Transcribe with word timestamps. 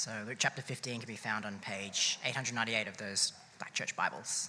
So, 0.00 0.10
Luke 0.26 0.38
chapter 0.38 0.62
15 0.62 1.00
can 1.00 1.06
be 1.06 1.14
found 1.14 1.44
on 1.44 1.58
page 1.58 2.18
898 2.24 2.88
of 2.88 2.96
those 2.96 3.34
Black 3.58 3.74
Church 3.74 3.94
Bibles. 3.94 4.48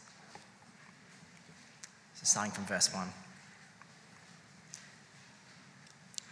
So, 2.14 2.22
starting 2.24 2.54
from 2.54 2.64
verse 2.64 2.94
1. 2.94 3.06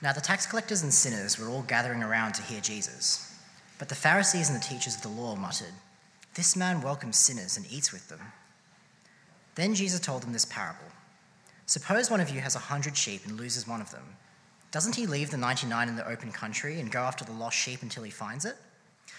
Now, 0.01 0.13
the 0.13 0.21
tax 0.21 0.45
collectors 0.45 0.83
and 0.83 0.93
sinners 0.93 1.37
were 1.37 1.49
all 1.49 1.63
gathering 1.63 2.01
around 2.01 2.35
to 2.35 2.41
hear 2.43 2.61
Jesus. 2.61 3.37
But 3.77 3.89
the 3.89 3.93
Pharisees 3.93 4.49
and 4.49 4.57
the 4.57 4.65
teachers 4.65 4.95
of 4.95 5.01
the 5.01 5.09
law 5.09 5.35
muttered, 5.35 5.73
This 6.35 6.55
man 6.55 6.81
welcomes 6.81 7.17
sinners 7.17 7.57
and 7.57 7.69
eats 7.69 7.91
with 7.91 8.07
them. 8.07 8.21
Then 9.55 9.75
Jesus 9.75 9.99
told 9.99 10.23
them 10.23 10.31
this 10.31 10.45
parable 10.45 10.93
Suppose 11.65 12.09
one 12.09 12.21
of 12.21 12.29
you 12.29 12.39
has 12.39 12.55
a 12.55 12.59
hundred 12.59 12.95
sheep 12.95 13.25
and 13.25 13.37
loses 13.37 13.67
one 13.67 13.81
of 13.81 13.91
them. 13.91 14.15
Doesn't 14.71 14.95
he 14.95 15.05
leave 15.05 15.29
the 15.29 15.35
99 15.35 15.89
in 15.89 15.97
the 15.97 16.07
open 16.07 16.31
country 16.31 16.79
and 16.79 16.89
go 16.89 17.01
after 17.01 17.25
the 17.25 17.33
lost 17.33 17.57
sheep 17.57 17.81
until 17.81 18.03
he 18.03 18.11
finds 18.11 18.45
it? 18.45 18.55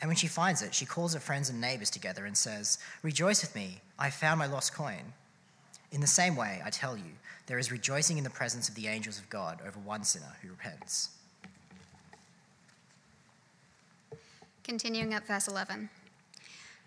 And 0.00 0.08
when 0.08 0.16
she 0.16 0.26
finds 0.26 0.62
it, 0.62 0.74
she 0.74 0.86
calls 0.86 1.14
her 1.14 1.20
friends 1.20 1.48
and 1.50 1.60
neighbors 1.60 1.90
together 1.90 2.26
and 2.26 2.36
says, 2.36 2.78
Rejoice 3.02 3.42
with 3.42 3.54
me, 3.54 3.80
I 3.98 4.10
found 4.10 4.38
my 4.38 4.46
lost 4.46 4.74
coin. 4.74 5.12
In 5.92 6.00
the 6.00 6.06
same 6.06 6.36
way, 6.36 6.60
I 6.64 6.70
tell 6.70 6.96
you, 6.96 7.12
there 7.46 7.58
is 7.58 7.70
rejoicing 7.70 8.18
in 8.18 8.24
the 8.24 8.30
presence 8.30 8.68
of 8.68 8.74
the 8.74 8.88
angels 8.88 9.18
of 9.18 9.30
God 9.30 9.60
over 9.66 9.78
one 9.78 10.04
sinner 10.04 10.36
who 10.42 10.48
repents. 10.50 11.10
Continuing 14.62 15.12
at 15.12 15.26
verse 15.26 15.46
11. 15.46 15.90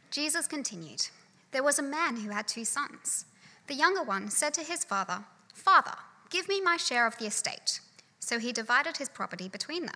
Jesus 0.10 0.48
continued 0.48 1.08
There 1.52 1.64
was 1.64 1.78
a 1.78 1.84
man 1.84 2.18
who 2.18 2.32
had 2.32 2.48
two 2.48 2.66
sons. 2.66 3.26
The 3.68 3.76
younger 3.76 4.04
one 4.04 4.30
said 4.30 4.54
to 4.56 4.64
his 4.64 4.84
father, 4.84 5.24
Father, 5.54 5.96
give 6.30 6.50
me 6.50 6.60
my 6.60 6.78
share 6.78 7.06
of 7.06 7.18
the 7.18 7.28
estate. 7.28 7.80
So 8.20 8.40
he 8.40 8.52
divided 8.52 8.98
his 8.98 9.10
property 9.10 9.48
between 9.48 9.86
them. 9.86 9.96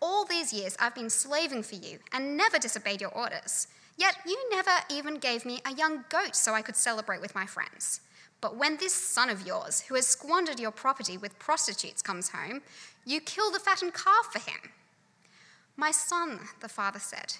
all 0.00 0.24
these 0.24 0.52
years 0.52 0.76
I've 0.78 0.94
been 0.94 1.10
slaving 1.10 1.62
for 1.62 1.74
you 1.74 1.98
and 2.12 2.36
never 2.36 2.58
disobeyed 2.58 3.00
your 3.00 3.10
orders. 3.10 3.66
Yet 3.96 4.16
you 4.26 4.38
never 4.50 4.70
even 4.90 5.16
gave 5.16 5.44
me 5.44 5.60
a 5.64 5.74
young 5.74 6.04
goat 6.08 6.36
so 6.36 6.54
I 6.54 6.62
could 6.62 6.76
celebrate 6.76 7.20
with 7.20 7.34
my 7.34 7.46
friends. 7.46 8.00
But 8.40 8.56
when 8.56 8.76
this 8.76 8.94
son 8.94 9.28
of 9.28 9.46
yours, 9.46 9.80
who 9.82 9.96
has 9.96 10.06
squandered 10.06 10.60
your 10.60 10.70
property 10.70 11.18
with 11.18 11.38
prostitutes, 11.40 12.02
comes 12.02 12.28
home, 12.28 12.62
you 13.04 13.20
kill 13.20 13.50
the 13.50 13.58
fattened 13.58 13.94
calf 13.94 14.28
for 14.30 14.38
him. 14.38 14.70
My 15.76 15.90
son, 15.90 16.40
the 16.60 16.68
father 16.68 17.00
said, 17.00 17.34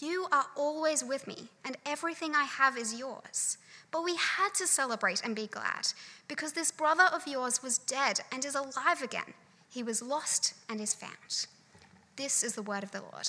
you 0.00 0.28
are 0.30 0.46
always 0.56 1.04
with 1.04 1.26
me, 1.26 1.48
and 1.64 1.76
everything 1.84 2.32
I 2.34 2.44
have 2.44 2.78
is 2.78 2.94
yours. 2.94 3.58
But 3.90 4.04
we 4.04 4.14
had 4.14 4.54
to 4.54 4.66
celebrate 4.66 5.22
and 5.24 5.34
be 5.34 5.48
glad, 5.48 5.88
because 6.28 6.52
this 6.52 6.70
brother 6.70 7.08
of 7.12 7.26
yours 7.26 7.62
was 7.62 7.78
dead 7.78 8.20
and 8.30 8.44
is 8.44 8.54
alive 8.54 9.02
again. 9.02 9.34
He 9.68 9.82
was 9.82 10.00
lost 10.00 10.54
and 10.68 10.80
is 10.80 10.94
found. 10.94 11.46
This 12.18 12.42
is 12.42 12.56
the 12.56 12.62
word 12.62 12.82
of 12.82 12.90
the 12.90 13.00
Lord. 13.00 13.28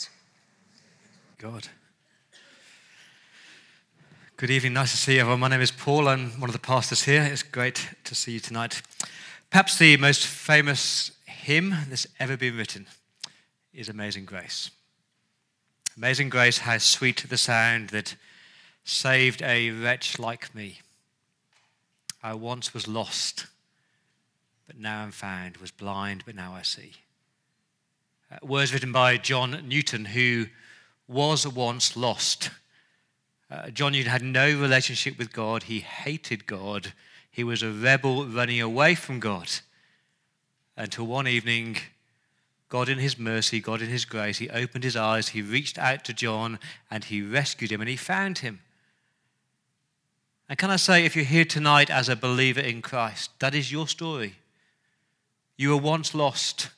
God. 1.38 1.68
Good 4.36 4.50
evening. 4.50 4.74
Nice 4.74 4.90
to 4.90 4.98
see 4.98 5.14
you 5.14 5.20
everyone. 5.20 5.42
My 5.42 5.48
name 5.48 5.62
is 5.62 5.70
Paul. 5.70 6.08
I'm 6.08 6.32
one 6.42 6.50
of 6.50 6.54
the 6.54 6.60
pastors 6.60 7.04
here. 7.04 7.22
It's 7.22 7.44
great 7.44 7.88
to 8.06 8.16
see 8.16 8.32
you 8.32 8.40
tonight. 8.40 8.82
Perhaps 9.52 9.78
the 9.78 9.96
most 9.98 10.26
famous 10.26 11.12
hymn 11.28 11.76
that's 11.88 12.08
ever 12.20 12.36
been 12.36 12.58
written 12.58 12.88
is 13.76 13.90
Amazing 13.90 14.26
Grace. 14.26 14.72
Amazing 15.96 16.30
Grace, 16.30 16.58
how 16.58 16.80
sweet 16.80 17.28
the 17.30 17.38
sound 17.38 17.90
that 17.90 18.16
saved 18.86 19.44
a 19.44 19.70
wretch 19.70 20.18
like 20.18 20.56
me. 20.56 20.80
I 22.24 22.34
once 22.34 22.74
was 22.74 22.88
lost, 22.88 23.46
but 24.66 24.80
now 24.80 25.04
I'm 25.04 25.12
found, 25.12 25.58
was 25.58 25.70
blind, 25.70 26.24
but 26.26 26.34
now 26.34 26.56
I 26.56 26.64
see. 26.64 26.94
Uh, 28.32 28.38
words 28.46 28.72
written 28.72 28.92
by 28.92 29.18
John 29.18 29.64
Newton, 29.68 30.06
who 30.06 30.46
was 31.08 31.48
once 31.48 31.98
lost. 31.98 32.52
Uh, 33.50 33.70
John 33.72 33.94
Newton 33.94 34.12
had 34.12 34.22
no 34.22 34.48
relationship 34.60 35.18
with 35.18 35.34
God. 35.34 35.64
He 35.64 35.80
hated 35.80 36.46
God. 36.46 36.94
He 37.32 37.44
was 37.44 37.64
a 37.64 37.72
rebel 37.72 38.26
running 38.26 38.62
away 38.62 38.94
from 38.94 39.20
God. 39.20 39.50
Until 40.78 41.08
one 41.08 41.28
evening, 41.28 41.78
God, 42.70 42.88
in 42.88 43.00
His 43.00 43.18
mercy, 43.18 43.60
God, 43.60 43.82
in 43.82 43.90
His 43.90 44.06
grace, 44.06 44.38
He 44.38 44.50
opened 44.50 44.84
His 44.84 44.96
eyes, 44.96 45.30
He 45.30 45.42
reached 45.42 45.80
out 45.80 46.06
to 46.06 46.14
John, 46.14 46.60
and 46.92 47.04
He 47.04 47.24
rescued 47.24 47.72
him, 47.72 47.82
and 47.82 47.90
He 47.90 47.96
found 47.96 48.40
him. 48.40 48.60
And 50.48 50.58
can 50.58 50.70
I 50.70 50.76
say, 50.76 51.04
if 51.04 51.16
you're 51.16 51.26
here 51.26 51.46
tonight 51.46 51.90
as 51.90 52.10
a 52.10 52.16
believer 52.16 52.60
in 52.60 52.82
Christ, 52.82 53.32
that 53.40 53.56
is 53.56 53.72
your 53.72 53.88
story. 53.88 54.36
You 55.58 55.72
were 55.72 55.78
once 55.78 56.14
lost. 56.14 56.70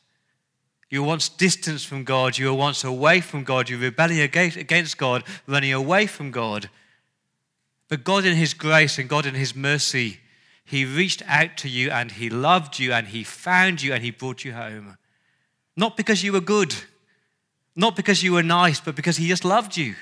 You 0.92 1.02
were 1.02 1.08
once 1.08 1.30
distanced 1.30 1.88
from 1.88 2.04
God. 2.04 2.38
You 2.38 2.48
were 2.48 2.54
once 2.54 2.84
away 2.84 3.22
from 3.22 3.46
God. 3.46 3.70
You 3.70 3.78
rebelling 3.78 4.20
against 4.20 4.98
God, 4.98 5.24
running 5.48 5.72
away 5.72 6.06
from 6.06 6.32
God. 6.32 6.70
But 7.88 8.04
God, 8.04 8.26
in 8.26 8.36
His 8.36 8.54
grace 8.54 9.00
and 9.00 9.08
God, 9.08 9.26
in 9.26 9.34
His 9.34 9.56
mercy, 9.56 10.20
He 10.66 10.84
reached 10.84 11.24
out 11.28 11.56
to 11.58 11.70
you 11.70 11.90
and 11.92 12.12
He 12.12 12.30
loved 12.30 12.78
you 12.78 12.92
and 12.92 13.08
He 13.08 13.24
found 13.24 13.82
you 13.82 13.94
and 13.94 14.04
He 14.04 14.12
brought 14.12 14.44
you 14.44 14.52
home. 14.52 14.98
Not 15.78 15.96
because 15.96 16.24
you 16.24 16.34
were 16.34 16.42
good, 16.42 16.76
not 17.74 17.96
because 17.96 18.22
you 18.22 18.34
were 18.34 18.44
nice, 18.44 18.82
but 18.82 18.96
because 18.96 19.16
He 19.16 19.30
just 19.30 19.46
loved 19.46 19.78
you 19.78 19.96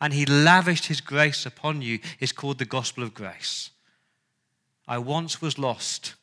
and 0.00 0.12
He 0.12 0.26
lavished 0.26 0.86
His 0.86 1.00
grace 1.00 1.44
upon 1.44 1.82
you. 1.82 1.98
It's 2.20 2.30
called 2.30 2.58
the 2.58 2.64
gospel 2.64 3.02
of 3.02 3.14
grace. 3.14 3.70
I 4.86 4.98
once 4.98 5.42
was 5.42 5.58
lost, 5.58 6.14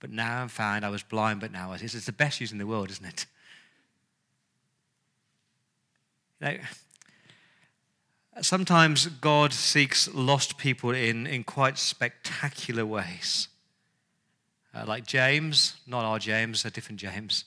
but 0.00 0.10
now 0.10 0.42
I'm 0.42 0.48
found. 0.48 0.84
I 0.84 0.88
was 0.88 1.02
blind, 1.02 1.40
but 1.40 1.52
now 1.52 1.72
I 1.72 1.76
see. 1.76 1.84
It's 1.84 2.06
the 2.06 2.12
best 2.12 2.40
news 2.40 2.52
in 2.52 2.58
the 2.58 2.66
world, 2.66 2.90
isn't 2.90 3.06
it? 3.06 3.26
Sometimes 8.40 9.06
God 9.06 9.52
seeks 9.52 10.12
lost 10.14 10.56
people 10.56 10.90
in, 10.90 11.26
in 11.26 11.44
quite 11.44 11.76
spectacular 11.76 12.86
ways. 12.86 13.48
Uh, 14.74 14.84
like 14.86 15.04
James, 15.04 15.74
not 15.86 16.04
our 16.04 16.18
James, 16.18 16.64
a 16.64 16.70
different 16.70 16.98
James. 16.98 17.44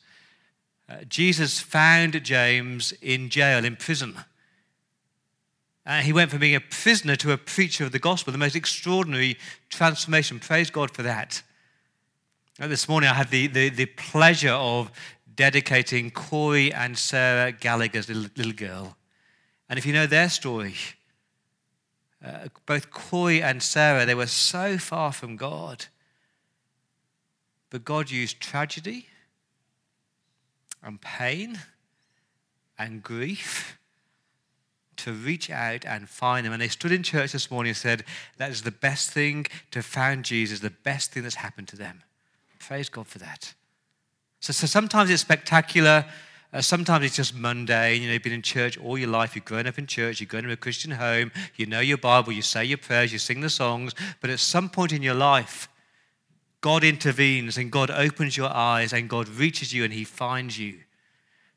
Uh, 0.87 0.97
Jesus 1.07 1.59
found 1.59 2.21
James 2.23 2.93
in 3.01 3.29
jail, 3.29 3.65
in 3.65 3.75
prison. 3.77 4.15
Uh, 5.85 6.01
he 6.01 6.13
went 6.13 6.29
from 6.29 6.39
being 6.39 6.55
a 6.55 6.61
prisoner 6.61 7.15
to 7.15 7.31
a 7.31 7.37
preacher 7.37 7.83
of 7.83 7.91
the 7.91 7.99
gospel, 7.99 8.31
the 8.31 8.37
most 8.37 8.55
extraordinary 8.55 9.37
transformation. 9.69 10.39
Praise 10.39 10.69
God 10.69 10.91
for 10.91 11.01
that. 11.01 11.41
This 12.69 12.87
morning 12.87 13.09
I 13.09 13.13
had 13.13 13.29
the, 13.29 13.47
the, 13.47 13.67
the, 13.67 13.85
pleasure 13.85 14.51
of 14.51 14.89
dedicating 15.35 16.11
Corey 16.11 16.71
and 16.71 16.97
Sarah 16.97 17.51
Gallagher's 17.51 18.07
little, 18.07 18.29
little 18.37 18.53
girl. 18.53 18.95
And 19.67 19.77
if 19.77 19.85
you 19.85 19.91
know 19.91 20.07
their 20.07 20.29
story, 20.29 20.75
uh, 22.23 22.47
both 22.65 22.89
Corey 22.89 23.43
and 23.43 23.61
Sarah, 23.61 24.05
they 24.05 24.15
were 24.15 24.27
so 24.27 24.77
far 24.77 25.11
from 25.11 25.35
God. 25.35 25.87
But 27.69 27.83
God 27.83 28.09
used 28.09 28.39
tragedy 28.39 29.07
and 30.81 31.01
pain 31.01 31.59
and 32.79 33.03
grief 33.03 33.77
to 34.97 35.11
reach 35.11 35.49
out 35.49 35.85
and 35.85 36.07
find 36.07 36.45
them. 36.45 36.53
And 36.53 36.61
they 36.61 36.69
stood 36.69 36.93
in 36.93 37.03
church 37.03 37.33
this 37.33 37.51
morning 37.51 37.71
and 37.71 37.77
said, 37.77 38.05
That 38.37 38.51
is 38.51 38.61
the 38.61 38.71
best 38.71 39.11
thing 39.11 39.47
to 39.71 39.81
find 39.81 40.23
Jesus, 40.23 40.61
the 40.61 40.69
best 40.69 41.11
thing 41.11 41.23
that's 41.23 41.35
happened 41.35 41.67
to 41.69 41.75
them. 41.75 42.03
Praise 42.67 42.87
God 42.87 43.07
for 43.07 43.19
that. 43.19 43.53
So, 44.39 44.53
so 44.53 44.67
sometimes 44.67 45.09
it's 45.09 45.21
spectacular. 45.21 46.05
Uh, 46.53 46.61
sometimes 46.61 47.03
it's 47.03 47.17
just 47.17 47.35
mundane. 47.35 48.01
You 48.01 48.07
know, 48.07 48.13
you've 48.13 48.23
been 48.23 48.31
in 48.31 48.41
church 48.41 48.77
all 48.77 48.97
your 48.97 49.09
life. 49.09 49.35
You've 49.35 49.43
grown 49.43 49.67
up 49.67 49.77
in 49.77 49.85
church. 49.85 50.21
You've 50.21 50.29
grown 50.29 50.43
up 50.43 50.47
in 50.47 50.51
a 50.51 50.57
Christian 50.57 50.91
home. 50.91 51.31
You 51.57 51.65
know 51.65 51.81
your 51.81 51.97
Bible. 51.97 52.31
You 52.31 52.41
say 52.41 52.63
your 52.63 52.77
prayers. 52.77 53.11
You 53.11 53.19
sing 53.19 53.41
the 53.41 53.49
songs. 53.49 53.93
But 54.21 54.29
at 54.29 54.39
some 54.39 54.69
point 54.69 54.93
in 54.93 55.01
your 55.01 55.13
life, 55.13 55.67
God 56.61 56.85
intervenes 56.85 57.57
and 57.57 57.69
God 57.69 57.91
opens 57.91 58.37
your 58.37 58.49
eyes 58.49 58.93
and 58.93 59.09
God 59.09 59.27
reaches 59.27 59.73
you 59.73 59.83
and 59.83 59.91
He 59.91 60.05
finds 60.05 60.57
you. 60.57 60.79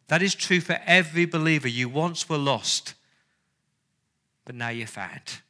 That 0.08 0.22
is 0.22 0.34
true 0.34 0.60
for 0.60 0.80
every 0.86 1.24
believer. 1.24 1.68
You 1.68 1.88
once 1.88 2.28
were 2.28 2.38
lost, 2.38 2.94
but 4.44 4.56
now 4.56 4.70
you're 4.70 4.88
found. 4.88 5.40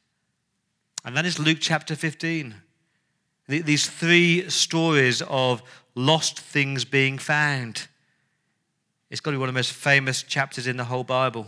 And 1.03 1.17
that 1.17 1.25
is 1.25 1.39
Luke 1.39 1.57
chapter 1.59 1.95
15. 1.95 2.55
These 3.47 3.89
three 3.89 4.49
stories 4.49 5.21
of 5.21 5.63
lost 5.95 6.39
things 6.39 6.83
being 6.83 7.17
found. 7.17 7.87
It's 9.09 9.21
got 9.21 9.31
to 9.31 9.37
be 9.37 9.39
one 9.39 9.47
of 9.47 9.55
the 9.55 9.57
most 9.59 9.71
famous 9.71 10.21
chapters 10.21 10.67
in 10.67 10.75
the 10.75 10.83
whole 10.83 11.05
Bible. 11.05 11.47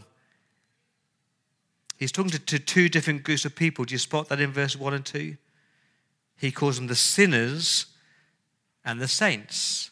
He's 1.98 2.13
talking 2.13 2.31
to, 2.31 2.40
to 2.40 2.60
two 2.60 2.88
different 2.88 3.24
groups 3.24 3.44
of 3.44 3.56
people. 3.56 3.84
Do 3.84 3.94
you 3.94 4.00
spot 4.00 4.30
that 4.30 4.40
in 4.40 4.54
verse 4.54 4.78
1 4.78 4.94
and 4.94 5.06
2? 5.06 5.36
He 6.38 6.51
calls 6.51 6.78
them 6.78 6.88
the 6.88 6.96
sinners 6.96 7.88
and 8.86 9.01
the 9.01 9.07
saints. 9.10 9.88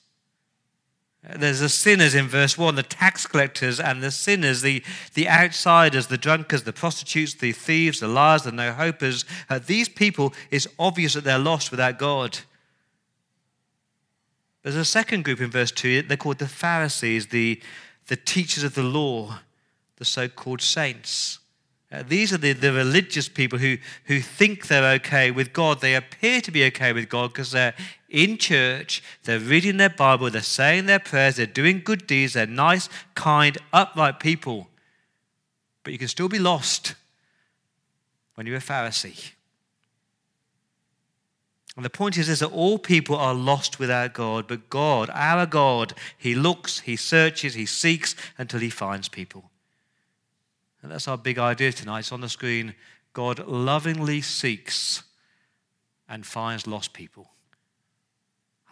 There's 1.35 1.59
the 1.59 1.67
sinners 1.67 2.15
in 2.15 2.27
verse 2.27 2.57
1, 2.57 2.75
the 2.75 2.83
tax 2.83 3.27
collectors 3.27 3.81
and 3.81 4.01
the 4.01 4.11
sinners, 4.11 4.61
the, 4.61 4.81
the 5.13 5.27
outsiders, 5.27 6.07
the 6.07 6.17
drunkards, 6.17 6.63
the 6.63 6.71
prostitutes, 6.71 7.33
the 7.33 7.51
thieves, 7.51 7.99
the 7.99 8.07
liars, 8.07 8.43
the 8.43 8.51
no 8.51 8.71
hopers. 8.71 9.25
Uh, 9.49 9.59
these 9.59 9.89
people, 9.89 10.33
it's 10.51 10.67
obvious 10.79 11.15
that 11.15 11.25
they're 11.25 11.37
lost 11.37 11.69
without 11.69 11.99
God. 11.99 12.39
There's 14.63 14.75
a 14.75 14.85
second 14.85 15.25
group 15.25 15.41
in 15.41 15.51
verse 15.51 15.71
2, 15.71 16.03
they're 16.03 16.15
called 16.15 16.39
the 16.39 16.47
Pharisees, 16.47 17.27
the, 17.27 17.61
the 18.07 18.15
teachers 18.15 18.63
of 18.63 18.75
the 18.75 18.83
law, 18.83 19.39
the 19.97 20.05
so 20.05 20.29
called 20.29 20.61
saints. 20.61 21.39
Uh, 21.89 22.03
these 22.05 22.33
are 22.33 22.37
the, 22.37 22.51
the 22.51 22.73
religious 22.73 23.29
people 23.29 23.57
who, 23.57 23.77
who 24.05 24.19
think 24.19 24.67
they're 24.67 24.93
okay 24.95 25.31
with 25.31 25.53
God. 25.53 25.79
They 25.79 25.95
appear 25.95 26.41
to 26.41 26.51
be 26.51 26.65
okay 26.65 26.91
with 26.91 27.07
God 27.07 27.31
because 27.31 27.51
they're 27.51 27.75
in 28.09 28.37
church, 28.37 29.01
they're 29.23 29.39
reading 29.39 29.77
their 29.77 29.89
Bible, 29.89 30.29
they're 30.29 30.41
saying 30.41 30.85
their 30.85 30.99
prayers, 30.99 31.37
they're 31.37 31.45
doing 31.45 31.81
good 31.83 32.05
deeds, 32.05 32.33
they're 32.33 32.45
nice, 32.45 32.89
kind, 33.15 33.57
upright 33.71 34.19
people. 34.19 34.67
But 35.83 35.93
you 35.93 35.99
can 35.99 36.09
still 36.09 36.29
be 36.29 36.39
lost 36.39 36.95
when 38.35 38.47
you're 38.47 38.57
a 38.57 38.61
Pharisee. 38.61 39.31
And 41.77 41.85
the 41.85 41.89
point 41.89 42.17
is, 42.17 42.27
is 42.27 42.39
that 42.39 42.47
all 42.47 42.79
people 42.79 43.15
are 43.15 43.33
lost 43.33 43.79
without 43.79 44.13
God, 44.13 44.47
but 44.47 44.69
God, 44.69 45.09
our 45.13 45.45
God, 45.45 45.93
He 46.17 46.35
looks, 46.35 46.79
He 46.79 46.95
searches, 46.95 47.53
He 47.53 47.65
seeks 47.65 48.15
until 48.37 48.59
He 48.59 48.69
finds 48.69 49.07
people. 49.07 49.51
And 50.81 50.91
that's 50.91 51.07
our 51.07 51.17
big 51.17 51.39
idea 51.39 51.71
tonight. 51.71 51.99
It's 51.99 52.11
on 52.11 52.21
the 52.21 52.29
screen. 52.29 52.75
God 53.13 53.47
lovingly 53.47 54.21
seeks 54.21 55.03
and 56.07 56.25
finds 56.25 56.67
lost 56.67 56.93
people. 56.93 57.31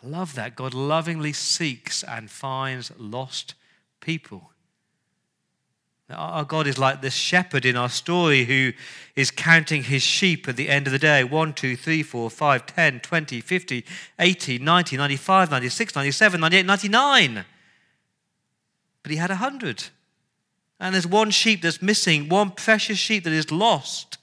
I 0.04 0.08
love 0.08 0.36
that. 0.36 0.56
God 0.56 0.74
lovingly 0.74 1.34
seeks 1.34 2.04
and 2.04 2.30
finds 2.30 2.92
lost 2.98 3.56
people. 4.02 4.52
Our 6.10 6.44
God 6.44 6.68
is 6.68 6.78
like 6.78 7.02
this 7.02 7.16
shepherd 7.16 7.66
in 7.66 7.76
our 7.76 7.90
story 7.90 8.46
who 8.46 8.74
is 9.16 9.32
counting 9.32 9.84
his 9.84 10.04
sheep 10.04 10.48
at 10.48 10.56
the 10.56 10.70
end 10.70 10.86
of 10.86 10.94
the 10.94 11.00
day 11.00 11.24
1, 11.24 11.54
2, 11.54 11.76
3, 11.76 12.04
4, 12.04 12.30
5, 12.30 12.66
10, 12.68 13.00
20, 13.00 13.42
50, 13.42 13.86
80, 14.20 14.60
90, 14.60 14.98
95, 14.98 15.50
96, 15.52 15.96
97, 15.96 16.40
98, 16.40 16.66
99. 16.68 17.46
But 19.02 19.12
he 19.12 19.18
had 19.18 19.32
100. 19.32 19.86
And 20.80 20.94
there's 20.94 21.08
one 21.08 21.32
sheep 21.32 21.62
that's 21.62 21.82
missing, 21.82 22.30
one 22.30 22.52
precious 22.52 22.98
sheep 22.98 23.24
that 23.24 23.34
is 23.34 23.52
lost. 23.52 24.18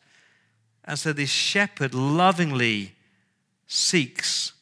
And 0.84 0.98
so 0.98 1.12
this 1.12 1.30
shepherd 1.30 1.94
lovingly 1.94 2.94
seeks 3.66 4.52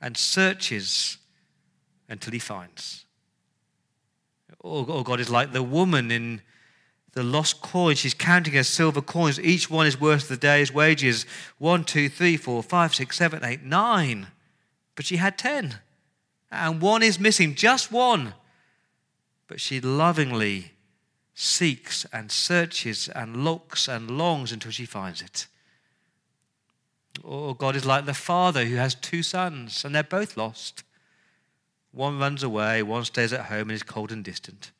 and 0.00 0.16
searches 0.16 1.18
until 2.08 2.32
he 2.32 2.38
finds. 2.38 3.04
Or, 4.60 4.84
oh, 4.88 5.02
God 5.02 5.20
is 5.20 5.30
like 5.30 5.52
the 5.52 5.62
woman 5.62 6.10
in 6.10 6.40
the 7.12 7.22
lost 7.22 7.62
coin. 7.62 7.94
She's 7.94 8.14
counting 8.14 8.54
her 8.54 8.64
silver 8.64 9.00
coins. 9.00 9.38
Each 9.38 9.70
one 9.70 9.86
is 9.86 10.00
worth 10.00 10.28
the 10.28 10.36
day's 10.36 10.72
wages. 10.72 11.24
One, 11.58 11.84
two, 11.84 12.08
three, 12.08 12.36
four, 12.36 12.62
five, 12.62 12.94
six, 12.94 13.16
seven, 13.16 13.44
eight, 13.44 13.62
nine. 13.62 14.28
But 14.96 15.04
she 15.04 15.16
had 15.16 15.38
ten. 15.38 15.78
And 16.50 16.80
one 16.80 17.02
is 17.02 17.20
missing, 17.20 17.54
just 17.54 17.92
one. 17.92 18.34
But 19.46 19.60
she 19.60 19.80
lovingly 19.80 20.72
seeks 21.38 22.06
and 22.14 22.32
searches 22.32 23.08
and 23.08 23.44
looks 23.44 23.88
and 23.88 24.10
longs 24.10 24.52
until 24.52 24.70
she 24.70 24.86
finds 24.86 25.20
it. 25.20 25.46
Or 27.22 27.54
God 27.54 27.76
is 27.76 27.84
like 27.84 28.06
the 28.06 28.14
father 28.14 28.64
who 28.64 28.76
has 28.76 28.94
two 28.94 29.22
sons 29.22 29.84
and 29.84 29.94
they're 29.94 30.02
both 30.02 30.38
lost. 30.38 30.82
One 31.92 32.18
runs 32.18 32.42
away, 32.42 32.82
one 32.82 33.04
stays 33.04 33.34
at 33.34 33.46
home 33.46 33.68
and 33.68 33.72
is 33.72 33.82
cold 33.82 34.12
and 34.12 34.24
distant. 34.24 34.70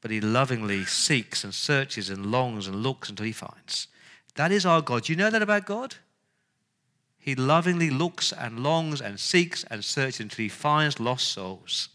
But 0.00 0.10
he 0.10 0.22
lovingly 0.22 0.86
seeks 0.86 1.44
and 1.44 1.54
searches 1.54 2.08
and 2.08 2.32
longs 2.32 2.66
and 2.66 2.82
looks 2.82 3.10
until 3.10 3.26
he 3.26 3.32
finds. 3.32 3.88
That 4.36 4.52
is 4.52 4.64
our 4.64 4.80
God. 4.80 5.04
Do 5.04 5.12
you 5.12 5.18
know 5.18 5.28
that 5.28 5.42
about 5.42 5.66
God? 5.66 5.96
He 7.18 7.34
lovingly 7.34 7.90
looks 7.90 8.32
and 8.32 8.62
longs 8.62 9.02
and 9.02 9.20
seeks 9.20 9.64
and 9.64 9.84
searches 9.84 10.20
until 10.20 10.44
he 10.44 10.48
finds 10.48 10.98
lost 10.98 11.28
souls. 11.28 11.90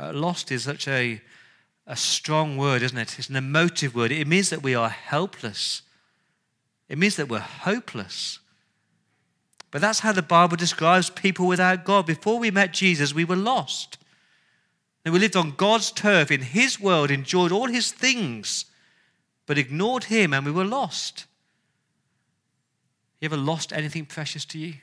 Uh, 0.00 0.12
lost 0.14 0.50
is 0.50 0.64
such 0.64 0.88
a, 0.88 1.20
a 1.86 1.96
strong 1.96 2.56
word, 2.56 2.80
isn't 2.80 2.96
it? 2.96 3.18
It's 3.18 3.28
an 3.28 3.36
emotive 3.36 3.94
word. 3.94 4.12
It 4.12 4.26
means 4.26 4.48
that 4.48 4.62
we 4.62 4.74
are 4.74 4.88
helpless, 4.88 5.82
it 6.88 6.96
means 6.96 7.16
that 7.16 7.28
we're 7.28 7.40
hopeless. 7.40 8.38
But 9.70 9.80
that's 9.80 10.00
how 10.00 10.10
the 10.10 10.22
Bible 10.22 10.56
describes 10.56 11.10
people 11.10 11.46
without 11.46 11.84
God. 11.84 12.04
Before 12.04 12.40
we 12.40 12.50
met 12.50 12.72
Jesus, 12.72 13.14
we 13.14 13.24
were 13.24 13.36
lost. 13.36 13.98
And 15.04 15.14
we 15.14 15.20
lived 15.20 15.36
on 15.36 15.52
God's 15.52 15.92
turf 15.92 16.32
in 16.32 16.40
His 16.40 16.80
world, 16.80 17.10
enjoyed 17.10 17.52
all 17.52 17.68
His 17.68 17.92
things, 17.92 18.64
but 19.46 19.58
ignored 19.58 20.04
Him 20.04 20.34
and 20.34 20.44
we 20.44 20.50
were 20.50 20.64
lost. 20.64 21.20
Have 21.20 21.26
you 23.20 23.26
ever 23.26 23.36
lost 23.36 23.72
anything 23.72 24.06
precious 24.06 24.44
to 24.46 24.58
you? 24.58 24.74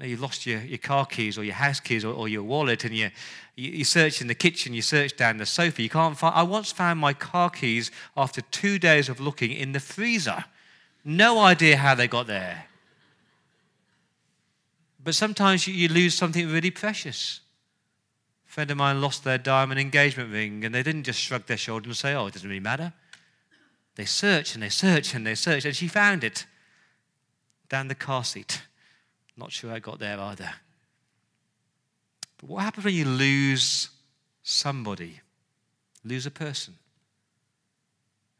You 0.00 0.16
lost 0.16 0.44
your, 0.44 0.60
your 0.60 0.78
car 0.78 1.06
keys 1.06 1.38
or 1.38 1.44
your 1.44 1.54
house 1.54 1.78
keys 1.78 2.04
or, 2.04 2.12
or 2.12 2.26
your 2.26 2.42
wallet, 2.42 2.84
and 2.84 2.96
you, 2.96 3.10
you, 3.54 3.70
you, 3.70 3.84
search 3.84 4.20
in 4.20 4.26
the 4.26 4.34
kitchen, 4.34 4.74
you 4.74 4.82
search 4.82 5.16
down 5.16 5.36
the 5.36 5.46
sofa. 5.46 5.82
You 5.82 5.88
can't 5.88 6.18
find. 6.18 6.34
I 6.34 6.42
once 6.42 6.72
found 6.72 6.98
my 6.98 7.12
car 7.12 7.48
keys 7.48 7.92
after 8.16 8.40
two 8.40 8.78
days 8.80 9.08
of 9.08 9.20
looking 9.20 9.52
in 9.52 9.70
the 9.70 9.78
freezer. 9.78 10.44
No 11.04 11.38
idea 11.38 11.76
how 11.76 11.94
they 11.94 12.08
got 12.08 12.26
there. 12.26 12.66
But 15.02 15.14
sometimes 15.14 15.68
you, 15.68 15.74
you 15.74 15.88
lose 15.88 16.14
something 16.14 16.50
really 16.50 16.72
precious. 16.72 17.40
A 18.48 18.50
friend 18.50 18.70
of 18.72 18.78
mine 18.78 19.00
lost 19.00 19.22
their 19.22 19.38
diamond 19.38 19.78
engagement 19.78 20.32
ring, 20.32 20.64
and 20.64 20.74
they 20.74 20.82
didn't 20.82 21.04
just 21.04 21.20
shrug 21.20 21.46
their 21.46 21.56
shoulders 21.56 21.86
and 21.86 21.96
say, 21.96 22.14
Oh, 22.14 22.26
it 22.26 22.32
doesn't 22.32 22.48
really 22.48 22.58
matter. 22.58 22.92
They 23.94 24.06
searched 24.06 24.54
and 24.54 24.62
they 24.62 24.70
searched 24.70 25.14
and 25.14 25.24
they 25.24 25.36
searched, 25.36 25.66
and 25.66 25.76
she 25.76 25.86
found 25.86 26.24
it 26.24 26.46
down 27.68 27.86
the 27.86 27.94
car 27.94 28.24
seat. 28.24 28.62
Not 29.36 29.52
sure 29.52 29.72
I 29.72 29.78
got 29.78 29.98
there 29.98 30.20
either. 30.20 30.50
But 32.38 32.48
what 32.48 32.64
happens 32.64 32.84
when 32.84 32.94
you 32.94 33.04
lose 33.04 33.90
somebody, 34.42 35.20
lose 36.04 36.26
a 36.26 36.30
person? 36.30 36.74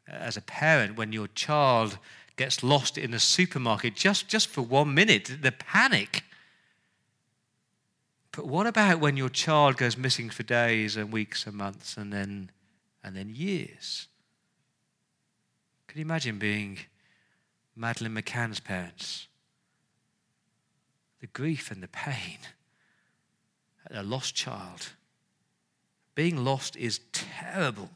As 0.07 0.37
a 0.37 0.41
parent, 0.41 0.97
when 0.97 1.11
your 1.11 1.27
child 1.27 1.97
gets 2.35 2.63
lost 2.63 2.97
in 2.97 3.13
a 3.13 3.19
supermarket 3.19 3.95
just, 3.95 4.27
just 4.27 4.47
for 4.47 4.61
one 4.61 4.93
minute, 4.93 5.37
the 5.41 5.51
panic. 5.51 6.23
But 8.31 8.45
what 8.45 8.67
about 8.67 8.99
when 8.99 9.17
your 9.17 9.29
child 9.29 9.77
goes 9.77 9.97
missing 9.97 10.29
for 10.29 10.43
days 10.43 10.97
and 10.97 11.11
weeks 11.11 11.47
and 11.47 11.55
months 11.55 11.97
and 11.97 12.11
then, 12.11 12.51
and 13.03 13.15
then 13.15 13.29
years? 13.33 14.07
Can 15.87 15.99
you 15.99 16.05
imagine 16.05 16.37
being 16.37 16.79
Madeleine 17.75 18.13
McCann's 18.13 18.59
parents? 18.59 19.27
The 21.25 21.41
grief 21.41 21.71
and 21.71 21.81
the 21.81 21.87
pain 21.87 22.37
at 23.89 23.95
a 23.95 24.03
lost 24.03 24.35
child. 24.35 24.91
Being 26.13 26.45
lost 26.45 26.77
is 26.77 26.99
terrible. 27.13 27.89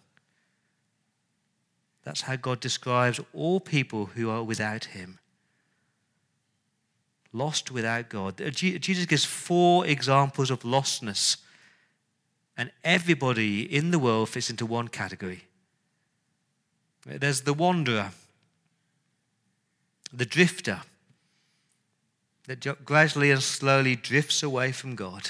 That's 2.04 2.22
how 2.22 2.38
God 2.38 2.60
describes 2.60 3.20
all 3.32 3.60
people 3.60 4.08
who 4.08 4.32
are 4.32 4.42
without 4.42 4.86
Him. 4.86 5.20
Lost 7.32 7.70
without 7.70 8.10
God. 8.10 8.42
Uh, 8.42 8.50
Jesus 8.50 9.06
gives 9.06 9.26
four 9.26 9.86
examples 9.86 10.50
of 10.50 10.62
lostness, 10.62 11.38
and 12.58 12.72
everybody 12.84 13.62
in 13.62 13.92
the 13.92 14.00
world 14.00 14.30
fits 14.30 14.50
into 14.50 14.66
one 14.66 14.88
category. 14.88 15.44
There's 17.06 17.42
the 17.42 17.54
wanderer, 17.54 18.10
the 20.12 20.26
drifter, 20.26 20.82
that 22.50 22.84
gradually 22.84 23.30
and 23.30 23.44
slowly 23.44 23.96
drifts 23.96 24.42
away 24.42 24.72
from 24.72 24.96
God. 24.96 25.30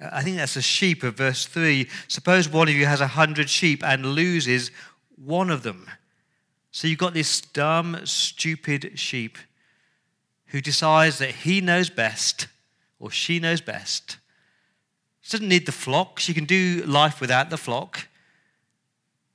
I 0.00 0.20
think 0.22 0.36
that's 0.36 0.54
the 0.54 0.62
sheep 0.62 1.04
of 1.04 1.16
verse 1.16 1.46
3. 1.46 1.88
Suppose 2.08 2.48
one 2.48 2.66
of 2.66 2.74
you 2.74 2.86
has 2.86 3.00
a 3.00 3.06
hundred 3.06 3.48
sheep 3.48 3.84
and 3.84 4.04
loses 4.04 4.72
one 5.14 5.48
of 5.48 5.62
them. 5.62 5.88
So 6.72 6.88
you've 6.88 6.98
got 6.98 7.14
this 7.14 7.40
dumb, 7.40 8.00
stupid 8.02 8.98
sheep 8.98 9.38
who 10.46 10.60
decides 10.60 11.18
that 11.18 11.30
he 11.30 11.60
knows 11.60 11.88
best 11.88 12.48
or 12.98 13.12
she 13.12 13.38
knows 13.38 13.60
best. 13.60 14.16
She 15.20 15.30
doesn't 15.30 15.48
need 15.48 15.66
the 15.66 15.72
flock. 15.72 16.18
She 16.18 16.34
can 16.34 16.46
do 16.46 16.82
life 16.84 17.20
without 17.20 17.50
the 17.50 17.58
flock. 17.58 18.08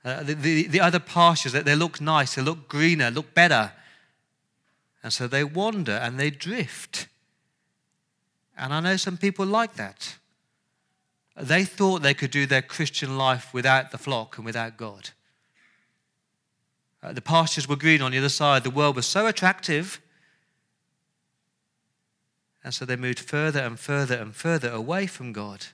Uh, 0.04 0.22
the, 0.22 0.34
the, 0.34 0.68
the, 0.68 0.82
other 0.82 1.00
pastures, 1.00 1.54
they 1.54 1.76
look 1.76 2.02
nice, 2.02 2.36
they 2.36 2.42
look 2.42 2.68
greener, 2.68 3.10
look 3.10 3.34
better. 3.34 3.72
And 5.06 5.14
so 5.14 5.28
they 5.28 5.44
wander 5.44 5.92
and 5.92 6.20
they 6.20 6.32
drift. 6.32 7.10
And 8.58 8.74
I 8.74 8.80
know 8.80 8.98
some 8.98 9.18
people 9.18 9.46
like 9.46 9.76
that. 9.76 10.16
They 11.38 11.64
thought 11.64 12.02
they 12.02 12.16
could 12.16 12.32
do 12.32 12.48
their 12.48 12.64
Christian 12.64 13.16
life 13.16 13.54
without 13.54 13.92
the 13.92 14.00
flock 14.00 14.38
and 14.38 14.46
without 14.48 14.78
God. 14.78 15.12
Uh, 17.04 17.14
the 17.14 17.22
pastures 17.22 17.70
were 17.70 17.76
green 17.76 18.02
on 18.02 18.14
the 18.14 18.18
other 18.18 18.30
side. 18.30 18.64
The 18.64 18.72
world 18.72 18.96
was 18.96 19.06
so 19.06 19.28
attractive. 19.28 20.02
And 22.64 22.74
so 22.74 22.84
they 22.84 22.96
moved 22.96 23.20
further 23.20 23.60
and 23.60 23.80
further 23.80 24.16
and 24.16 24.36
further 24.36 24.72
away 24.72 25.06
from 25.06 25.34
God 25.34 25.68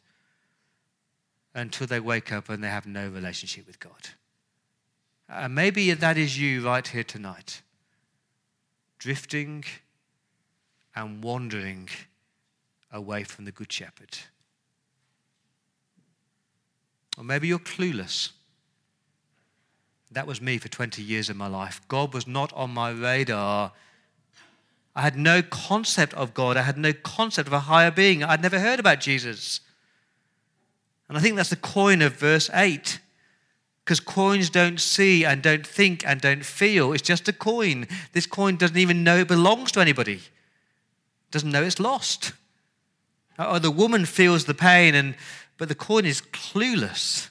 until 1.55 1.87
they 1.87 2.01
wake 2.01 2.33
up 2.33 2.49
and 2.49 2.61
they 2.61 2.67
have 2.67 2.85
no 2.85 3.07
relationship 3.07 3.65
with 3.65 3.79
God. 3.79 4.09
And 5.29 5.45
uh, 5.45 5.47
maybe 5.47 5.93
that 5.93 6.17
is 6.17 6.37
you 6.37 6.65
right 6.65 6.85
here 6.85 7.05
tonight, 7.05 7.61
drifting 9.01 9.63
and 10.95 11.23
wandering 11.23 11.89
away 12.91 13.23
from 13.23 13.45
the 13.45 13.51
Good 13.51 13.71
Shepherd. 13.71 14.15
Or 17.17 17.23
maybe 17.23 17.47
you're 17.47 17.57
clueless. 17.57 18.29
That 20.11 20.27
was 20.27 20.39
me 20.39 20.59
for 20.59 20.67
20 20.67 21.01
years 21.01 21.31
of 21.31 21.35
my 21.35 21.47
life. 21.47 21.81
God 21.87 22.13
was 22.13 22.27
not 22.27 22.53
on 22.53 22.69
my 22.69 22.91
radar. 22.91 23.71
I 24.95 25.01
had 25.01 25.17
no 25.17 25.41
concept 25.41 26.13
of 26.13 26.35
God. 26.35 26.55
I 26.55 26.61
had 26.61 26.77
no 26.77 26.93
concept 26.93 27.47
of 27.47 27.53
a 27.53 27.61
higher 27.61 27.89
being. 27.89 28.23
I'd 28.23 28.43
never 28.43 28.59
heard 28.59 28.79
about 28.79 28.99
Jesus. 28.99 29.61
And 31.09 31.17
I 31.17 31.21
think 31.21 31.37
that's 31.37 31.49
the 31.49 31.55
coin 31.55 32.03
of 32.03 32.13
verse 32.13 32.51
8. 32.53 32.99
Because 33.83 33.99
coins 33.99 34.49
don't 34.49 34.79
see 34.79 35.25
and 35.25 35.41
don't 35.41 35.65
think 35.65 36.05
and 36.05 36.21
don't 36.21 36.45
feel. 36.45 36.93
It's 36.93 37.01
just 37.01 37.27
a 37.27 37.33
coin. 37.33 37.87
This 38.13 38.27
coin 38.27 38.55
doesn't 38.55 38.77
even 38.77 39.03
know 39.03 39.17
it 39.17 39.27
belongs 39.27 39.71
to 39.73 39.79
anybody, 39.79 40.21
doesn't 41.31 41.51
know 41.51 41.63
it's 41.63 41.79
lost. 41.79 42.33
Or 43.39 43.59
the 43.59 43.71
woman 43.71 44.05
feels 44.05 44.45
the 44.45 44.53
pain, 44.53 44.93
and, 44.93 45.15
but 45.57 45.67
the 45.67 45.75
coin 45.75 46.05
is 46.05 46.21
clueless. 46.21 47.29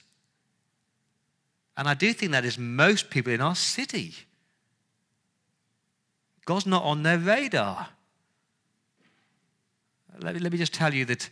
And 1.76 1.88
I 1.88 1.95
do 1.95 2.12
think 2.12 2.33
that 2.33 2.45
is 2.45 2.59
most 2.59 3.11
people 3.11 3.33
in 3.33 3.40
our 3.40 3.54
city. 3.54 4.14
God's 6.45 6.66
not 6.66 6.83
on 6.83 7.04
their 7.04 7.19
radar. 7.19 7.88
Let 10.19 10.35
me, 10.35 10.40
let 10.40 10.52
me 10.52 10.59
just 10.59 10.75
tell 10.75 10.92
you 10.92 11.04
that 11.07 11.30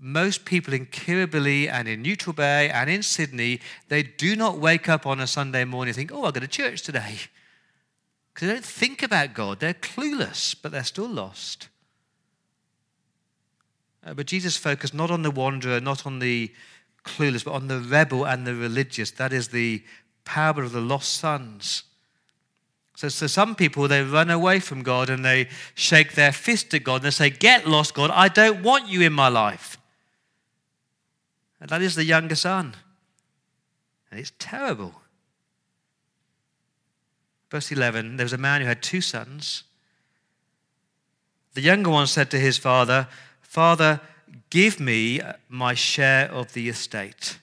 most 0.00 0.46
people 0.46 0.72
in 0.72 0.86
Kirribilli 0.86 1.70
and 1.70 1.86
in 1.86 2.00
Neutral 2.00 2.32
Bay 2.32 2.70
and 2.70 2.88
in 2.88 3.02
Sydney, 3.02 3.60
they 3.88 4.02
do 4.02 4.34
not 4.34 4.58
wake 4.58 4.88
up 4.88 5.06
on 5.06 5.20
a 5.20 5.26
Sunday 5.26 5.64
morning 5.64 5.90
and 5.90 5.96
think, 5.96 6.10
oh, 6.10 6.24
I'll 6.24 6.32
go 6.32 6.40
to 6.40 6.48
church 6.48 6.82
today. 6.82 7.18
Because 8.32 8.48
they 8.48 8.54
don't 8.54 8.64
think 8.64 9.02
about 9.02 9.34
God. 9.34 9.60
They're 9.60 9.74
clueless, 9.74 10.56
but 10.60 10.72
they're 10.72 10.84
still 10.84 11.08
lost. 11.08 11.68
Uh, 14.04 14.14
but 14.14 14.26
Jesus 14.26 14.56
focused 14.56 14.94
not 14.94 15.10
on 15.10 15.22
the 15.22 15.30
wanderer, 15.30 15.80
not 15.80 16.06
on 16.06 16.18
the 16.18 16.50
clueless, 17.04 17.44
but 17.44 17.52
on 17.52 17.68
the 17.68 17.78
rebel 17.78 18.24
and 18.24 18.46
the 18.46 18.54
religious. 18.54 19.10
That 19.10 19.34
is 19.34 19.48
the 19.48 19.84
parable 20.24 20.64
of 20.64 20.72
the 20.72 20.80
lost 20.80 21.12
sons. 21.12 21.82
So, 22.96 23.08
so 23.08 23.26
some 23.26 23.54
people, 23.54 23.88
they 23.88 24.02
run 24.02 24.30
away 24.30 24.60
from 24.60 24.82
God 24.82 25.10
and 25.10 25.24
they 25.24 25.48
shake 25.74 26.14
their 26.14 26.32
fist 26.32 26.72
at 26.72 26.84
God 26.84 26.96
and 26.96 27.04
they 27.04 27.10
say, 27.10 27.28
Get 27.28 27.66
lost, 27.66 27.92
God, 27.92 28.10
I 28.10 28.28
don't 28.28 28.62
want 28.62 28.88
you 28.88 29.02
in 29.02 29.12
my 29.12 29.28
life. 29.28 29.76
And 31.60 31.68
that 31.68 31.82
is 31.82 31.94
the 31.94 32.04
younger 32.04 32.34
son. 32.34 32.74
And 34.10 34.18
it's 34.18 34.32
terrible. 34.38 34.94
Verse 37.50 37.70
11 37.72 38.16
there 38.16 38.24
was 38.24 38.32
a 38.32 38.38
man 38.38 38.60
who 38.60 38.66
had 38.66 38.82
two 38.82 39.00
sons. 39.00 39.64
The 41.54 41.60
younger 41.60 41.90
one 41.90 42.06
said 42.06 42.30
to 42.30 42.38
his 42.38 42.58
father, 42.58 43.08
Father, 43.42 44.00
Give 44.50 44.78
me 44.80 45.20
my 45.48 45.74
share 45.74 46.30
of 46.30 46.52
the 46.52 46.68
estate. 46.68 47.38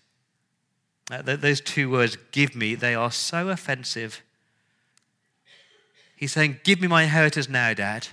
Uh, 1.10 1.22
those 1.22 1.62
two 1.62 1.90
words, 1.90 2.18
give 2.32 2.56
me, 2.56 2.76
they 2.76 2.96
are 2.96 3.12
so 3.12 3.50
offensive. 3.50 4.22
He's 6.16 6.34
saying, 6.34 6.60
Give 6.64 6.82
me 6.82 6.88
my 6.88 7.04
inheritance 7.04 7.48
now, 7.48 7.74
Dad. 7.74 8.08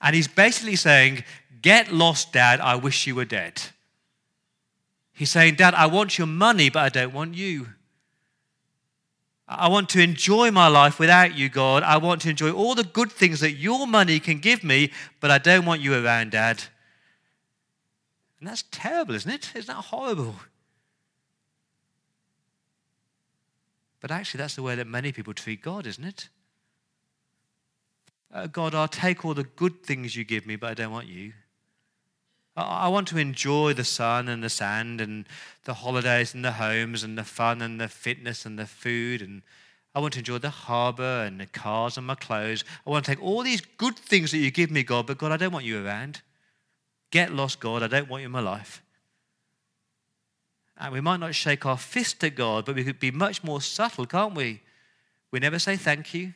And 0.00 0.16
he's 0.16 0.28
basically 0.28 0.76
saying, 0.76 1.24
Get 1.62 1.92
lost, 1.92 2.32
Dad. 2.32 2.60
I 2.60 2.74
wish 2.76 3.06
you 3.06 3.14
were 3.14 3.24
dead. 3.24 3.60
He's 5.20 5.28
saying, 5.28 5.56
Dad, 5.56 5.74
I 5.74 5.84
want 5.84 6.16
your 6.16 6.26
money, 6.26 6.70
but 6.70 6.80
I 6.80 6.88
don't 6.88 7.12
want 7.12 7.34
you. 7.34 7.66
I 9.46 9.68
want 9.68 9.90
to 9.90 10.00
enjoy 10.00 10.50
my 10.50 10.66
life 10.66 10.98
without 10.98 11.36
you, 11.36 11.50
God. 11.50 11.82
I 11.82 11.98
want 11.98 12.22
to 12.22 12.30
enjoy 12.30 12.52
all 12.52 12.74
the 12.74 12.84
good 12.84 13.12
things 13.12 13.40
that 13.40 13.52
your 13.52 13.86
money 13.86 14.18
can 14.18 14.38
give 14.38 14.64
me, 14.64 14.90
but 15.20 15.30
I 15.30 15.36
don't 15.36 15.66
want 15.66 15.82
you 15.82 15.92
around, 15.92 16.30
Dad. 16.30 16.64
And 18.38 18.48
that's 18.48 18.64
terrible, 18.70 19.14
isn't 19.14 19.30
it? 19.30 19.52
Isn't 19.54 19.66
that 19.66 19.82
horrible? 19.82 20.36
But 24.00 24.10
actually, 24.10 24.38
that's 24.38 24.54
the 24.54 24.62
way 24.62 24.74
that 24.74 24.86
many 24.86 25.12
people 25.12 25.34
treat 25.34 25.60
God, 25.60 25.86
isn't 25.86 26.02
it? 26.02 26.30
Uh, 28.32 28.46
God, 28.46 28.74
I'll 28.74 28.88
take 28.88 29.22
all 29.26 29.34
the 29.34 29.44
good 29.44 29.82
things 29.82 30.16
you 30.16 30.24
give 30.24 30.46
me, 30.46 30.56
but 30.56 30.70
I 30.70 30.74
don't 30.74 30.92
want 30.92 31.08
you. 31.08 31.34
I, 32.60 32.88
want 32.88 33.08
to 33.08 33.18
enjoy 33.18 33.72
the 33.72 33.84
sun 33.84 34.28
and 34.28 34.42
the 34.42 34.48
sand 34.48 35.00
and 35.00 35.26
the 35.64 35.74
holidays 35.74 36.34
and 36.34 36.44
the 36.44 36.52
homes 36.52 37.02
and 37.02 37.16
the 37.16 37.24
fun 37.24 37.62
and 37.62 37.80
the 37.80 37.88
fitness 37.88 38.44
and 38.44 38.58
the 38.58 38.66
food. 38.66 39.22
And 39.22 39.42
I 39.94 40.00
want 40.00 40.14
to 40.14 40.20
enjoy 40.20 40.38
the 40.38 40.50
harbor 40.50 41.24
and 41.24 41.40
the 41.40 41.46
cars 41.46 41.96
and 41.96 42.06
my 42.06 42.14
clothes. 42.14 42.64
I 42.86 42.90
want 42.90 43.04
to 43.04 43.10
take 43.10 43.22
all 43.22 43.42
these 43.42 43.60
good 43.60 43.96
things 43.96 44.30
that 44.30 44.38
you 44.38 44.50
give 44.50 44.70
me, 44.70 44.82
God, 44.82 45.06
but 45.06 45.18
God, 45.18 45.32
I 45.32 45.36
don't 45.36 45.52
want 45.52 45.64
you 45.64 45.84
around. 45.84 46.22
Get 47.10 47.32
lost, 47.32 47.60
God. 47.60 47.82
I 47.82 47.88
don't 47.88 48.08
want 48.08 48.22
you 48.22 48.26
in 48.26 48.32
my 48.32 48.40
life. 48.40 48.82
And 50.76 50.92
we 50.92 51.00
might 51.00 51.20
not 51.20 51.34
shake 51.34 51.66
our 51.66 51.76
fist 51.76 52.24
at 52.24 52.36
God, 52.36 52.64
but 52.64 52.74
we 52.74 52.84
could 52.84 53.00
be 53.00 53.10
much 53.10 53.44
more 53.44 53.60
subtle, 53.60 54.06
can't 54.06 54.34
we? 54.34 54.62
We 55.30 55.38
never 55.38 55.58
say 55.58 55.76
thank 55.76 56.14
you. 56.14 56.32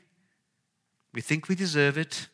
We 1.14 1.20
think 1.20 1.48
we 1.48 1.54
deserve 1.54 1.96
it, 1.96 2.28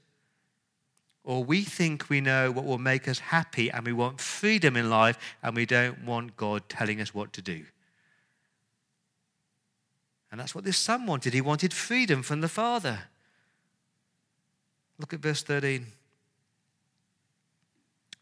or 1.30 1.44
we 1.44 1.62
think 1.62 2.10
we 2.10 2.20
know 2.20 2.50
what 2.50 2.64
will 2.64 2.76
make 2.76 3.06
us 3.06 3.20
happy 3.20 3.70
and 3.70 3.86
we 3.86 3.92
want 3.92 4.20
freedom 4.20 4.76
in 4.76 4.90
life 4.90 5.16
and 5.44 5.54
we 5.54 5.64
don't 5.64 6.04
want 6.04 6.36
God 6.36 6.68
telling 6.68 7.00
us 7.00 7.14
what 7.14 7.32
to 7.34 7.40
do. 7.40 7.62
And 10.32 10.40
that's 10.40 10.56
what 10.56 10.64
this 10.64 10.76
son 10.76 11.06
wanted. 11.06 11.32
He 11.32 11.40
wanted 11.40 11.72
freedom 11.72 12.24
from 12.24 12.40
the 12.40 12.48
Father. 12.48 13.02
Look 14.98 15.14
at 15.14 15.20
verse 15.20 15.44
13. 15.44 15.86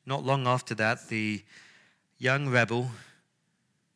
Not 0.05 0.23
long 0.23 0.47
after 0.47 0.75
that, 0.75 1.09
the 1.09 1.43
young 2.19 2.51
rebel, 2.51 2.91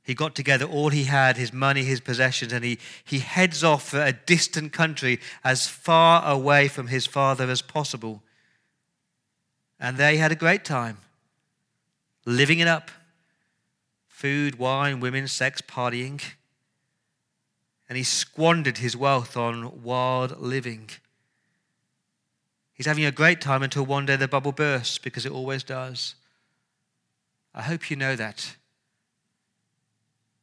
he 0.02 0.14
got 0.14 0.35
together 0.35 0.64
all 0.64 0.88
he 0.88 1.04
had, 1.04 1.37
his 1.37 1.52
money, 1.52 1.85
his 1.85 2.00
possessions, 2.00 2.54
and 2.54 2.64
he, 2.64 2.78
he 3.04 3.19
heads 3.19 3.62
off 3.62 3.90
for 3.90 4.02
a 4.02 4.14
distant 4.14 4.73
country 4.73 5.21
as 5.45 5.69
far 5.69 6.26
away 6.26 6.66
from 6.66 6.87
his 6.87 7.04
father 7.04 7.50
as 7.50 7.61
possible. 7.61 8.23
And 9.83 9.97
they 9.97 10.17
had 10.17 10.31
a 10.31 10.37
great 10.37 10.65
time, 10.65 10.99
living 12.25 12.61
it 12.61 12.69
up 12.69 12.93
food, 14.07 14.57
wine, 14.57 15.01
women, 15.01 15.27
sex, 15.27 15.61
partying. 15.61 16.23
And 17.89 17.99
he 17.99 18.05
squandered 18.05 18.79
his 18.79 18.97
wealth 18.97 19.37
on 19.37 19.83
wild 19.83 20.41
living. 20.41 20.89
He's 22.75 22.87
having 22.87 23.05
a 23.05 23.11
great 23.11 23.41
time 23.41 23.65
until 23.65 23.85
one 23.85 24.07
day 24.07 24.15
the 24.15 24.29
bubble 24.29 24.53
bursts, 24.53 24.99
because 24.99 25.27
it 25.27 25.33
always 25.33 25.65
does. 25.65 26.15
I 27.53 27.62
hope 27.62 27.91
you 27.91 27.97
know 27.97 28.15
that. 28.15 28.55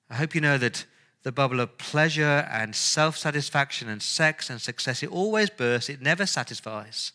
I 0.09 0.15
hope 0.15 0.35
you 0.35 0.41
know 0.41 0.57
that 0.57 0.85
the 1.23 1.31
bubble 1.31 1.61
of 1.61 1.77
pleasure 1.77 2.45
and 2.51 2.75
self 2.75 3.17
satisfaction 3.17 3.87
and 3.87 4.01
sex 4.01 4.49
and 4.49 4.59
success, 4.59 5.01
it 5.01 5.09
always 5.09 5.49
bursts, 5.49 5.89
it 5.89 6.01
never 6.01 6.25
satisfies. 6.25 7.13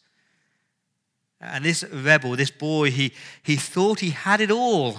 And 1.45 1.65
this 1.65 1.85
rebel, 1.85 2.37
this 2.37 2.51
boy, 2.51 2.91
he, 2.91 3.13
he 3.43 3.57
thought 3.57 4.01
he 4.01 4.11
had 4.11 4.41
it 4.41 4.51
all. 4.51 4.99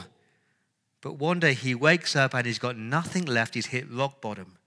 But 1.02 1.14
one 1.14 1.40
day 1.40 1.54
he 1.54 1.76
wakes 1.76 2.16
up 2.16 2.34
and 2.34 2.46
he's 2.46 2.60
got 2.60 2.78
nothing 2.78 3.26
left. 3.26 3.54
He's 3.54 3.68
hit 3.68 3.92
rock 3.92 4.22
bottom. 4.22 4.58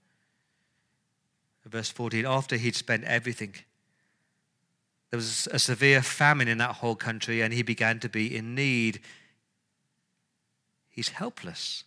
Verse 1.65 1.89
14 1.89 2.25
after 2.25 2.55
he'd 2.55 2.75
spent 2.75 3.03
everything, 3.03 3.53
there 5.11 5.17
was 5.17 5.47
a 5.51 5.59
severe 5.59 6.01
famine 6.01 6.47
in 6.47 6.57
that 6.57 6.75
whole 6.75 6.95
country 6.95 7.41
and 7.41 7.53
he 7.53 7.61
began 7.61 7.99
to 7.99 8.09
be 8.09 8.35
in 8.35 8.55
need. 8.55 9.01
He's 10.89 11.09
helpless. 11.09 11.83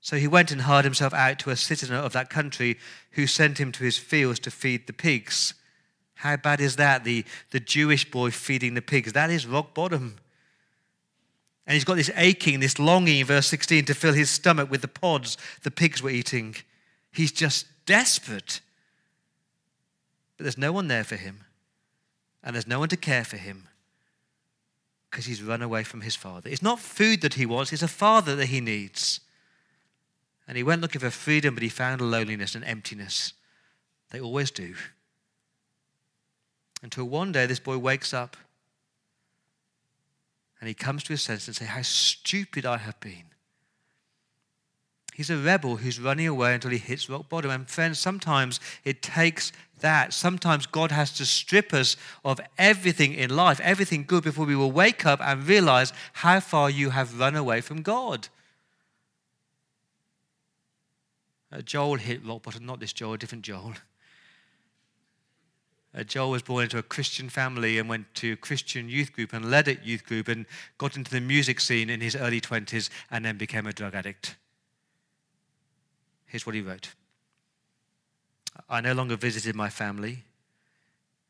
So 0.00 0.16
he 0.16 0.28
went 0.28 0.50
and 0.50 0.62
hired 0.62 0.84
himself 0.84 1.12
out 1.12 1.38
to 1.40 1.50
a 1.50 1.56
citizen 1.56 1.96
of 1.96 2.12
that 2.12 2.30
country 2.30 2.78
who 3.12 3.26
sent 3.26 3.58
him 3.58 3.72
to 3.72 3.84
his 3.84 3.98
fields 3.98 4.38
to 4.40 4.50
feed 4.50 4.86
the 4.86 4.92
pigs. 4.92 5.54
How 6.20 6.36
bad 6.36 6.60
is 6.60 6.76
that? 6.76 7.04
The, 7.04 7.24
the 7.50 7.60
Jewish 7.60 8.10
boy 8.10 8.30
feeding 8.30 8.74
the 8.74 8.82
pigs. 8.82 9.14
That 9.14 9.30
is 9.30 9.46
rock 9.46 9.72
bottom. 9.72 10.16
And 11.66 11.72
he's 11.72 11.84
got 11.84 11.94
this 11.94 12.10
aching, 12.14 12.60
this 12.60 12.78
longing, 12.78 13.24
verse 13.24 13.46
16, 13.46 13.86
to 13.86 13.94
fill 13.94 14.12
his 14.12 14.28
stomach 14.28 14.70
with 14.70 14.82
the 14.82 14.88
pods 14.88 15.38
the 15.62 15.70
pigs 15.70 16.02
were 16.02 16.10
eating. 16.10 16.56
He's 17.10 17.32
just 17.32 17.66
desperate. 17.86 18.60
But 20.36 20.44
there's 20.44 20.58
no 20.58 20.72
one 20.72 20.88
there 20.88 21.04
for 21.04 21.16
him. 21.16 21.44
And 22.44 22.54
there's 22.54 22.66
no 22.66 22.80
one 22.80 22.90
to 22.90 22.98
care 22.98 23.24
for 23.24 23.38
him 23.38 23.68
because 25.10 25.24
he's 25.24 25.42
run 25.42 25.62
away 25.62 25.84
from 25.84 26.02
his 26.02 26.16
father. 26.16 26.50
It's 26.50 26.62
not 26.62 26.80
food 26.80 27.22
that 27.22 27.34
he 27.34 27.46
wants, 27.46 27.72
it's 27.72 27.82
a 27.82 27.88
father 27.88 28.36
that 28.36 28.46
he 28.46 28.60
needs. 28.60 29.20
And 30.46 30.58
he 30.58 30.62
went 30.62 30.82
looking 30.82 31.00
for 31.00 31.10
freedom, 31.10 31.54
but 31.54 31.62
he 31.62 31.70
found 31.70 32.02
loneliness 32.02 32.54
and 32.54 32.64
emptiness. 32.64 33.32
They 34.10 34.20
always 34.20 34.50
do. 34.50 34.74
Until 36.82 37.04
one 37.04 37.32
day 37.32 37.46
this 37.46 37.60
boy 37.60 37.78
wakes 37.78 38.14
up 38.14 38.36
and 40.60 40.68
he 40.68 40.74
comes 40.74 41.02
to 41.04 41.12
his 41.12 41.22
senses 41.22 41.48
and 41.48 41.56
says, 41.56 41.68
How 41.68 41.82
stupid 41.82 42.66
I 42.66 42.78
have 42.78 42.98
been. 43.00 43.24
He's 45.14 45.30
a 45.30 45.36
rebel 45.36 45.76
who's 45.76 46.00
running 46.00 46.26
away 46.26 46.54
until 46.54 46.70
he 46.70 46.78
hits 46.78 47.10
rock 47.10 47.28
bottom. 47.28 47.50
And 47.50 47.68
friends, 47.68 47.98
sometimes 47.98 48.60
it 48.84 49.02
takes 49.02 49.52
that. 49.80 50.14
Sometimes 50.14 50.66
God 50.66 50.92
has 50.92 51.12
to 51.14 51.26
strip 51.26 51.74
us 51.74 51.96
of 52.24 52.40
everything 52.56 53.14
in 53.14 53.34
life, 53.34 53.60
everything 53.60 54.04
good, 54.06 54.24
before 54.24 54.46
we 54.46 54.56
will 54.56 54.72
wake 54.72 55.04
up 55.04 55.20
and 55.22 55.46
realize 55.46 55.92
how 56.14 56.40
far 56.40 56.70
you 56.70 56.90
have 56.90 57.18
run 57.18 57.36
away 57.36 57.60
from 57.60 57.82
God. 57.82 58.28
Joel 61.64 61.96
hit 61.96 62.24
rock 62.24 62.44
bottom, 62.44 62.64
not 62.64 62.80
this 62.80 62.92
Joel, 62.92 63.14
a 63.14 63.18
different 63.18 63.44
Joel. 63.44 63.74
Uh, 65.92 66.04
Joel 66.04 66.30
was 66.30 66.42
born 66.42 66.64
into 66.64 66.78
a 66.78 66.82
Christian 66.82 67.28
family 67.28 67.78
and 67.78 67.88
went 67.88 68.14
to 68.16 68.32
a 68.32 68.36
Christian 68.36 68.88
youth 68.88 69.12
group 69.12 69.32
and 69.32 69.50
led 69.50 69.66
a 69.66 69.74
youth 69.82 70.06
group 70.06 70.28
and 70.28 70.46
got 70.78 70.96
into 70.96 71.10
the 71.10 71.20
music 71.20 71.58
scene 71.58 71.90
in 71.90 72.00
his 72.00 72.14
early 72.14 72.40
20s 72.40 72.90
and 73.10 73.24
then 73.24 73.36
became 73.36 73.66
a 73.66 73.72
drug 73.72 73.94
addict. 73.94 74.36
Here's 76.26 76.46
what 76.46 76.54
he 76.54 76.60
wrote 76.60 76.94
I 78.68 78.80
no 78.80 78.92
longer 78.92 79.16
visited 79.16 79.56
my 79.56 79.68
family. 79.68 80.24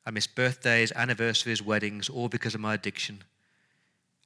I 0.05 0.11
missed 0.11 0.35
birthdays, 0.35 0.93
anniversaries, 0.93 1.63
weddings, 1.63 2.09
all 2.09 2.29
because 2.29 2.55
of 2.55 2.61
my 2.61 2.75
addiction. 2.75 3.23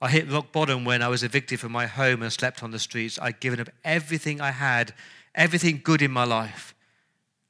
I 0.01 0.11
hit 0.11 0.31
rock 0.31 0.53
bottom 0.53 0.85
when 0.85 1.03
I 1.03 1.09
was 1.09 1.23
evicted 1.23 1.61
from 1.61 1.73
my 1.73 1.87
home 1.87 2.23
and 2.23 2.33
slept 2.33 2.63
on 2.63 2.73
the 2.73 2.79
streets. 2.79 3.19
I'd 3.21 3.41
given 3.41 3.61
up 3.61 3.69
everything 3.85 4.41
I 4.41 4.51
had, 4.51 4.95
everything 5.35 5.81
good 5.83 6.03
in 6.03 6.11
my 6.11 6.25
life, 6.25 6.75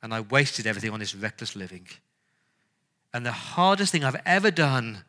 and 0.02 0.12
I 0.12 0.20
wasted 0.20 0.66
everything 0.66 0.90
on 0.90 1.00
this 1.00 1.14
reckless 1.14 1.56
living. 1.56 1.86
And 3.14 3.24
the 3.24 3.32
hardest 3.32 3.92
thing 3.92 4.02
I've 4.02 4.20
ever 4.26 4.50
done 4.50 5.04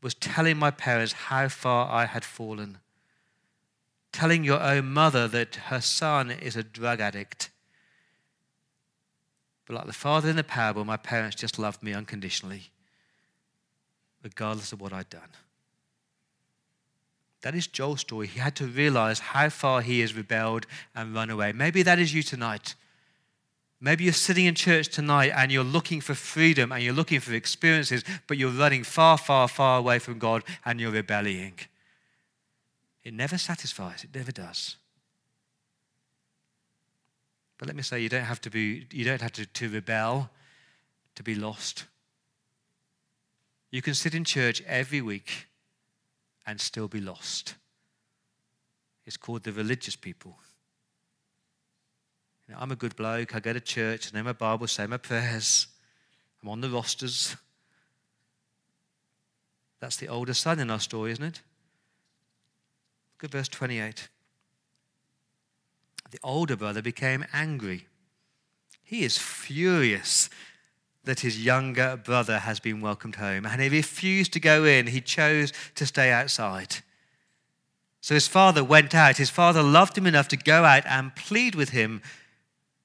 was 0.00 0.14
telling 0.14 0.56
my 0.56 0.70
parents 0.70 1.12
how 1.12 1.48
far 1.48 1.90
I 1.90 2.06
had 2.06 2.24
fallen. 2.24 2.78
Telling 4.12 4.44
your 4.44 4.62
own 4.62 4.86
mother 4.86 5.26
that 5.26 5.56
her 5.56 5.80
son 5.80 6.30
is 6.30 6.54
a 6.54 6.62
drug 6.62 7.00
addict. 7.00 7.50
But 9.66 9.74
like 9.74 9.86
the 9.86 9.92
father 9.92 10.30
in 10.30 10.36
the 10.36 10.44
parable, 10.44 10.84
my 10.84 10.96
parents 10.96 11.34
just 11.34 11.58
loved 11.58 11.82
me 11.82 11.92
unconditionally, 11.92 12.70
regardless 14.22 14.72
of 14.72 14.80
what 14.80 14.92
I'd 14.92 15.10
done. 15.10 15.28
That 17.42 17.56
is 17.56 17.66
Joel's 17.66 18.00
story. 18.00 18.28
He 18.28 18.38
had 18.38 18.54
to 18.56 18.66
realize 18.66 19.18
how 19.18 19.48
far 19.48 19.80
he 19.80 20.00
has 20.00 20.14
rebelled 20.14 20.66
and 20.94 21.14
run 21.14 21.30
away. 21.30 21.52
Maybe 21.52 21.82
that 21.82 21.98
is 21.98 22.14
you 22.14 22.22
tonight. 22.22 22.76
Maybe 23.80 24.04
you're 24.04 24.12
sitting 24.12 24.46
in 24.46 24.54
church 24.54 24.88
tonight 24.88 25.32
and 25.34 25.52
you're 25.52 25.62
looking 25.62 26.00
for 26.00 26.14
freedom 26.14 26.72
and 26.72 26.82
you're 26.82 26.94
looking 26.94 27.20
for 27.20 27.32
experiences, 27.32 28.02
but 28.26 28.36
you're 28.36 28.50
running 28.50 28.82
far, 28.82 29.16
far, 29.16 29.46
far 29.46 29.78
away 29.78 30.00
from 30.00 30.18
God 30.18 30.42
and 30.64 30.80
you're 30.80 30.90
rebelling. 30.90 31.54
It 33.04 33.14
never 33.14 33.38
satisfies, 33.38 34.04
it 34.04 34.14
never 34.14 34.32
does. 34.32 34.76
But 37.56 37.68
let 37.68 37.76
me 37.76 37.82
say, 37.82 38.00
you 38.00 38.08
don't 38.08 38.24
have 38.24 38.40
to 38.42 38.50
be, 38.50 38.86
you 38.92 39.04
don't 39.04 39.20
have 39.20 39.32
to, 39.32 39.46
to 39.46 39.68
rebel 39.68 40.30
to 41.14 41.22
be 41.22 41.34
lost. 41.34 41.84
You 43.70 43.82
can 43.82 43.94
sit 43.94 44.14
in 44.14 44.24
church 44.24 44.62
every 44.66 45.00
week 45.00 45.46
and 46.46 46.60
still 46.60 46.88
be 46.88 47.00
lost. 47.00 47.54
It's 49.04 49.16
called 49.16 49.42
the 49.42 49.52
religious 49.52 49.96
people. 49.96 50.36
You 52.48 52.54
know, 52.54 52.60
I'm 52.60 52.70
a 52.70 52.76
good 52.76 52.96
bloke. 52.96 53.34
I 53.34 53.40
go 53.40 53.52
to 53.52 53.60
church, 53.60 54.10
I 54.12 54.16
know 54.16 54.24
my 54.24 54.32
Bible, 54.32 54.66
say 54.66 54.86
my 54.86 54.96
prayers. 54.96 55.66
I'm 56.42 56.48
on 56.48 56.60
the 56.60 56.70
rosters. 56.70 57.36
That's 59.80 59.96
the 59.96 60.08
older 60.08 60.34
son 60.34 60.58
in 60.58 60.70
our 60.70 60.80
story, 60.80 61.12
isn't 61.12 61.24
it? 61.24 61.42
Look 63.16 63.24
at 63.24 63.30
verse 63.30 63.48
28. 63.48 64.08
The 66.10 66.18
older 66.22 66.56
brother 66.56 66.80
became 66.80 67.24
angry. 67.32 67.86
He 68.82 69.04
is 69.04 69.18
furious 69.18 70.30
that 71.04 71.20
his 71.20 71.44
younger 71.44 71.96
brother 72.02 72.38
has 72.38 72.60
been 72.60 72.80
welcomed 72.80 73.16
home, 73.16 73.44
and 73.44 73.60
he 73.60 73.68
refused 73.68 74.32
to 74.32 74.40
go 74.40 74.64
in. 74.64 74.86
He 74.86 75.00
chose 75.00 75.52
to 75.74 75.84
stay 75.84 76.10
outside. 76.10 76.76
So 78.00 78.14
his 78.14 78.28
father 78.28 78.64
went 78.64 78.94
out. 78.94 79.18
His 79.18 79.30
father 79.30 79.62
loved 79.62 79.98
him 79.98 80.06
enough 80.06 80.28
to 80.28 80.36
go 80.36 80.64
out 80.64 80.86
and 80.86 81.14
plead 81.14 81.54
with 81.54 81.70
him 81.70 82.00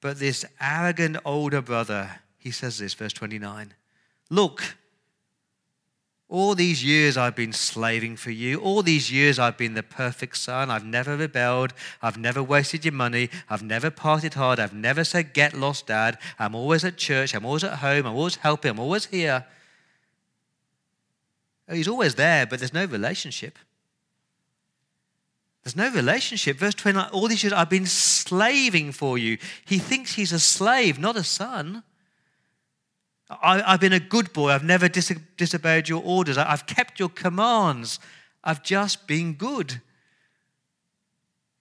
but 0.04 0.18
this 0.18 0.44
arrogant 0.60 1.16
older 1.24 1.62
brother, 1.62 2.20
he 2.36 2.50
says 2.50 2.76
this, 2.76 2.92
verse 2.92 3.14
29 3.14 3.72
Look, 4.28 4.76
all 6.28 6.54
these 6.54 6.84
years 6.84 7.16
I've 7.16 7.34
been 7.34 7.54
slaving 7.54 8.16
for 8.16 8.30
you. 8.30 8.60
All 8.60 8.82
these 8.82 9.10
years 9.10 9.38
I've 9.38 9.56
been 9.56 9.72
the 9.72 9.82
perfect 9.82 10.36
son. 10.36 10.70
I've 10.70 10.84
never 10.84 11.16
rebelled. 11.16 11.72
I've 12.02 12.18
never 12.18 12.42
wasted 12.42 12.84
your 12.84 12.92
money. 12.92 13.30
I've 13.48 13.62
never 13.62 13.90
parted 13.90 14.34
hard. 14.34 14.60
I've 14.60 14.74
never 14.74 15.04
said, 15.04 15.32
Get 15.32 15.54
lost, 15.54 15.86
dad. 15.86 16.18
I'm 16.38 16.54
always 16.54 16.84
at 16.84 16.98
church. 16.98 17.34
I'm 17.34 17.46
always 17.46 17.64
at 17.64 17.78
home. 17.78 18.04
I'm 18.04 18.14
always 18.14 18.36
helping. 18.36 18.72
I'm 18.72 18.80
always 18.80 19.06
here. 19.06 19.46
Oh, 21.66 21.74
he's 21.74 21.88
always 21.88 22.16
there, 22.16 22.44
but 22.44 22.58
there's 22.58 22.74
no 22.74 22.84
relationship. 22.84 23.58
There's 25.64 25.76
no 25.76 25.90
relationship. 25.90 26.58
Verse 26.58 26.74
29 26.74 27.08
all 27.12 27.26
these 27.26 27.42
years 27.42 27.54
I've 27.54 27.70
been 27.70 27.86
slaving 27.86 28.92
for 28.92 29.16
you. 29.16 29.38
He 29.64 29.78
thinks 29.78 30.14
he's 30.14 30.32
a 30.32 30.38
slave, 30.38 30.98
not 30.98 31.16
a 31.16 31.24
son. 31.24 31.82
I, 33.30 33.70
have 33.70 33.80
been 33.80 33.94
a 33.94 34.00
good 34.00 34.32
boy. 34.34 34.50
I've 34.50 34.62
never 34.62 34.88
disobeyed 34.88 35.88
your 35.88 36.02
orders. 36.04 36.36
I, 36.36 36.52
I've 36.52 36.66
kept 36.66 37.00
your 37.00 37.08
commands. 37.08 37.98
I've 38.44 38.62
just 38.62 39.06
been 39.06 39.32
good. 39.32 39.80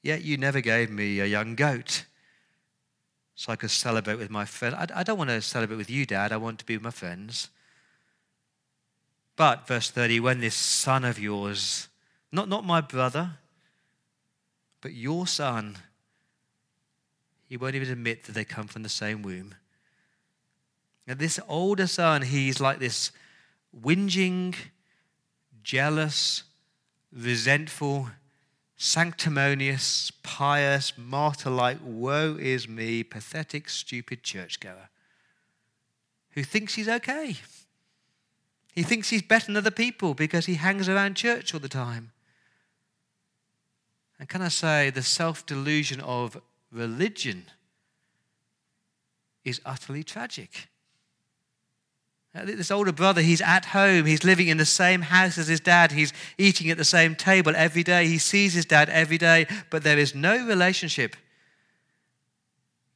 Yet 0.01 0.23
you 0.23 0.35
never 0.35 0.59
gave 0.59 0.91
me 0.91 1.21
a 1.21 1.25
young 1.25 1.55
goat 1.55 2.05
so 3.35 3.53
I 3.53 3.55
could 3.55 3.71
celebrate 3.71 4.17
with 4.17 4.29
my 4.29 4.43
friends. 4.43 4.75
I, 4.77 4.99
I 4.99 5.03
don't 5.03 5.17
want 5.17 5.29
to 5.29 5.41
celebrate 5.41 5.77
with 5.77 5.89
you, 5.89 6.05
Dad. 6.05 6.33
I 6.33 6.37
want 6.37 6.59
to 6.59 6.65
be 6.65 6.75
with 6.75 6.83
my 6.83 6.91
friends. 6.91 7.49
But, 9.37 9.65
verse 9.65 9.89
30, 9.89 10.19
when 10.19 10.41
this 10.41 10.55
son 10.55 11.05
of 11.05 11.17
yours, 11.17 11.87
not, 12.33 12.49
not 12.49 12.65
my 12.65 12.81
brother, 12.81 13.37
but 14.83 14.93
your 14.93 15.25
son, 15.25 15.77
he 17.47 17.55
won't 17.55 17.73
even 17.73 17.89
admit 17.89 18.25
that 18.25 18.33
they 18.33 18.43
come 18.43 18.67
from 18.67 18.83
the 18.83 18.89
same 18.89 19.21
womb. 19.23 19.55
Now, 21.07 21.13
this 21.13 21.39
older 21.47 21.87
son, 21.87 22.21
he's 22.21 22.59
like 22.59 22.79
this 22.79 23.11
whinging, 23.81 24.55
jealous, 25.63 26.43
resentful, 27.13 28.09
sanctimonious, 28.75 30.11
pious, 30.21 30.97
martyr 30.97 31.49
like, 31.49 31.77
woe 31.81 32.35
is 32.37 32.67
me, 32.67 33.03
pathetic, 33.03 33.69
stupid 33.69 34.21
churchgoer 34.21 34.89
who 36.31 36.43
thinks 36.43 36.73
he's 36.73 36.89
okay. 36.89 37.37
He 38.73 38.83
thinks 38.83 39.09
he's 39.09 39.21
better 39.21 39.45
than 39.45 39.57
other 39.57 39.71
people 39.71 40.15
because 40.15 40.47
he 40.47 40.55
hangs 40.55 40.89
around 40.89 41.15
church 41.15 41.53
all 41.53 41.59
the 41.59 41.69
time. 41.69 42.12
And 44.23 44.29
can 44.29 44.41
I 44.41 44.47
say, 44.47 44.89
the 44.89 45.01
self 45.03 45.45
delusion 45.45 45.99
of 45.99 46.41
religion 46.71 47.43
is 49.43 49.59
utterly 49.65 50.01
tragic. 50.01 50.69
Uh, 52.33 52.45
this 52.45 52.71
older 52.71 52.93
brother, 52.93 53.19
he's 53.19 53.41
at 53.41 53.65
home. 53.65 54.05
He's 54.05 54.23
living 54.23 54.47
in 54.47 54.55
the 54.55 54.65
same 54.65 55.01
house 55.01 55.37
as 55.37 55.49
his 55.49 55.59
dad. 55.59 55.91
He's 55.91 56.13
eating 56.37 56.69
at 56.69 56.77
the 56.77 56.85
same 56.85 57.15
table 57.15 57.51
every 57.53 57.83
day. 57.83 58.07
He 58.07 58.17
sees 58.17 58.53
his 58.53 58.63
dad 58.63 58.89
every 58.89 59.17
day, 59.17 59.45
but 59.69 59.83
there 59.83 59.97
is 59.97 60.15
no 60.15 60.47
relationship. 60.47 61.17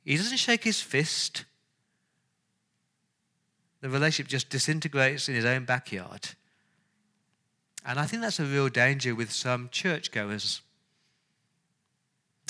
He 0.06 0.16
doesn't 0.16 0.38
shake 0.38 0.64
his 0.64 0.80
fist. 0.80 1.44
The 3.82 3.90
relationship 3.90 4.30
just 4.30 4.50
disintegrates 4.50 5.28
in 5.28 5.36
his 5.36 5.44
own 5.44 5.66
backyard. 5.66 6.30
And 7.86 8.00
I 8.00 8.06
think 8.06 8.22
that's 8.22 8.40
a 8.40 8.46
real 8.46 8.70
danger 8.70 9.14
with 9.14 9.34
some 9.34 9.68
churchgoers. 9.74 10.62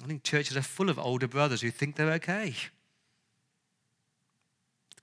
I 0.03 0.07
think 0.07 0.23
churches 0.23 0.55
are 0.55 0.61
full 0.61 0.89
of 0.89 0.99
older 0.99 1.27
brothers 1.27 1.61
who 1.61 1.71
think 1.71 1.95
they're 1.95 2.11
okay. 2.13 2.53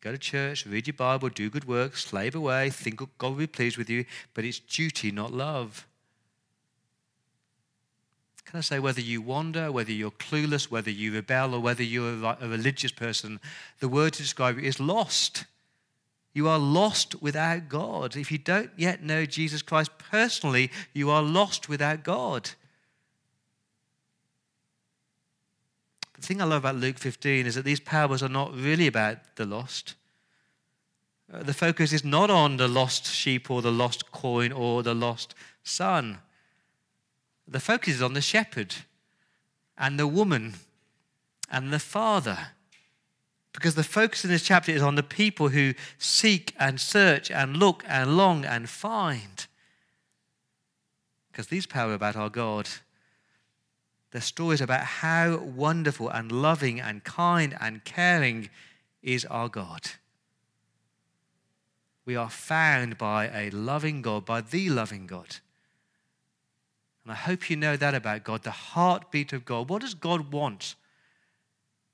Go 0.00 0.12
to 0.12 0.18
church, 0.18 0.66
read 0.66 0.87
your 0.87 0.94
Bible, 0.94 1.30
do 1.30 1.48
good 1.48 1.66
work, 1.66 1.96
slave 1.96 2.35
away, 2.35 2.68
think 2.68 3.00
God 3.16 3.28
will 3.30 3.38
be 3.38 3.46
pleased 3.46 3.78
with 3.78 3.88
you, 3.88 4.04
but 4.35 4.44
it's 4.44 4.59
duty, 4.59 5.11
not 5.11 5.33
love. 5.33 5.87
Can 8.44 8.59
I 8.59 8.61
say, 8.61 8.78
whether 8.78 9.00
you 9.00 9.22
wander, 9.22 9.72
whether 9.72 9.90
you're 9.90 10.11
clueless, 10.11 10.70
whether 10.70 10.90
you 10.90 11.14
rebel, 11.14 11.54
or 11.54 11.61
whether 11.61 11.83
you're 11.83 12.22
a 12.22 12.48
religious 12.48 12.92
person, 12.92 13.40
the 13.80 13.88
word 13.88 14.12
to 14.12 14.22
describe 14.22 14.59
you 14.59 14.64
is 14.64 14.78
lost. 14.78 15.46
You 16.35 16.48
are 16.48 16.59
lost 16.59 17.22
without 17.22 17.70
God. 17.70 18.14
If 18.14 18.30
you 18.30 18.38
don't 18.38 18.70
yet 18.76 19.02
know 19.02 19.24
Jesus 19.24 19.62
Christ 19.62 19.92
personally, 19.96 20.70
you 20.92 21.09
are 21.09 21.22
lost 21.22 21.68
without 21.68 22.04
God. 22.04 22.50
The 26.24 26.28
thing 26.28 26.40
I 26.40 26.46
love 26.46 26.64
about 26.64 26.76
Luke 26.76 26.98
15 26.98 27.44
is 27.44 27.54
that 27.54 27.66
these 27.66 27.80
parables 27.80 28.22
are 28.22 28.30
not 28.30 28.54
really 28.54 28.87
about 28.87 29.18
the 29.37 29.44
lost. 29.44 29.94
Uh, 31.30 31.42
the 31.42 31.52
focus 31.52 31.92
is 31.92 32.02
not 32.02 32.30
on 32.30 32.56
the 32.56 32.66
lost 32.66 33.12
sheep 33.12 33.50
or 33.50 33.60
the 33.60 33.70
lost 33.70 34.10
coin 34.10 34.50
or 34.50 34.82
the 34.82 34.94
lost 34.94 35.34
son. 35.64 36.20
The 37.46 37.60
focus 37.60 37.96
is 37.96 38.02
on 38.02 38.14
the 38.14 38.22
shepherd 38.22 38.74
and 39.76 39.98
the 39.98 40.06
woman 40.06 40.54
and 41.50 41.70
the 41.70 41.78
father. 41.78 42.38
Because 43.52 43.74
the 43.74 43.84
focus 43.84 44.24
in 44.24 44.30
this 44.30 44.44
chapter 44.44 44.72
is 44.72 44.80
on 44.80 44.94
the 44.94 45.02
people 45.02 45.50
who 45.50 45.74
seek 45.98 46.54
and 46.58 46.80
search 46.80 47.30
and 47.30 47.58
look 47.58 47.84
and 47.87 48.16
long 48.16 48.46
and 48.46 48.70
find. 48.70 49.46
Because 51.30 51.48
these 51.48 51.66
parables 51.66 51.92
are 51.92 51.96
about 51.96 52.16
our 52.16 52.30
God 52.30 52.70
the 54.14 54.20
stories 54.20 54.61
about 54.61 54.85
how 54.85 55.38
wonderful 55.38 56.09
and 56.09 56.31
loving 56.31 56.81
and 56.81 57.03
kind 57.03 57.57
and 57.61 57.85
caring 57.85 58.48
is 59.03 59.24
our 59.24 59.48
God. 59.48 59.90
We 62.07 62.14
are 62.14 62.31
found 62.31 62.96
by 62.96 63.27
a 63.27 63.50
loving 63.50 64.03
God, 64.03 64.24
by 64.24 64.40
the 64.40 64.70
loving 64.70 65.09
God. 65.09 65.38
And 67.03 67.11
I 67.11 67.16
hope 67.16 67.50
you 67.50 67.57
know 67.57 67.77
that 67.77 67.92
about 67.92 68.22
God, 68.22 68.44
the 68.44 68.53
heartbeat 68.53 69.33
of 69.33 69.44
God. 69.44 69.68
What 69.68 69.83
does 69.83 69.94
God 69.94 70.33
want? 70.33 70.77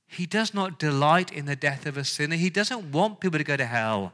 He 0.06 0.26
does 0.26 0.52
not 0.52 0.78
delight 0.78 1.32
in 1.32 1.46
the 1.46 1.56
death 1.56 1.86
of 1.86 1.96
a 1.96 2.04
sinner. 2.04 2.36
He 2.36 2.50
doesn't 2.50 2.92
want 2.92 3.20
people 3.20 3.38
to 3.38 3.44
go 3.44 3.56
to 3.56 3.64
hell. 3.64 4.12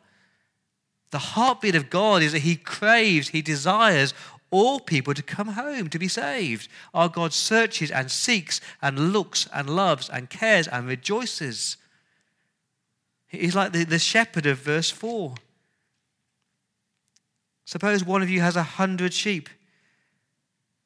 The 1.10 1.18
heartbeat 1.18 1.74
of 1.74 1.90
God 1.90 2.22
is 2.22 2.30
that 2.34 2.40
He 2.40 2.54
craves, 2.54 3.30
He 3.30 3.42
desires 3.42 4.14
all 4.50 4.80
people 4.80 5.14
to 5.14 5.22
come 5.22 5.48
home 5.48 5.88
to 5.88 5.98
be 5.98 6.08
saved. 6.08 6.68
Our 6.94 7.08
God 7.08 7.32
searches 7.32 7.90
and 7.90 8.10
seeks 8.10 8.60
and 8.80 9.12
looks 9.12 9.48
and 9.52 9.68
loves 9.68 10.08
and 10.08 10.30
cares 10.30 10.68
and 10.68 10.86
rejoices. 10.86 11.76
He's 13.26 13.56
like 13.56 13.72
the, 13.72 13.84
the 13.84 13.98
shepherd 13.98 14.46
of 14.46 14.58
verse 14.58 14.90
4. 14.90 15.34
Suppose 17.64 18.04
one 18.04 18.22
of 18.22 18.30
you 18.30 18.40
has 18.40 18.56
a 18.56 18.62
hundred 18.62 19.12
sheep 19.12 19.48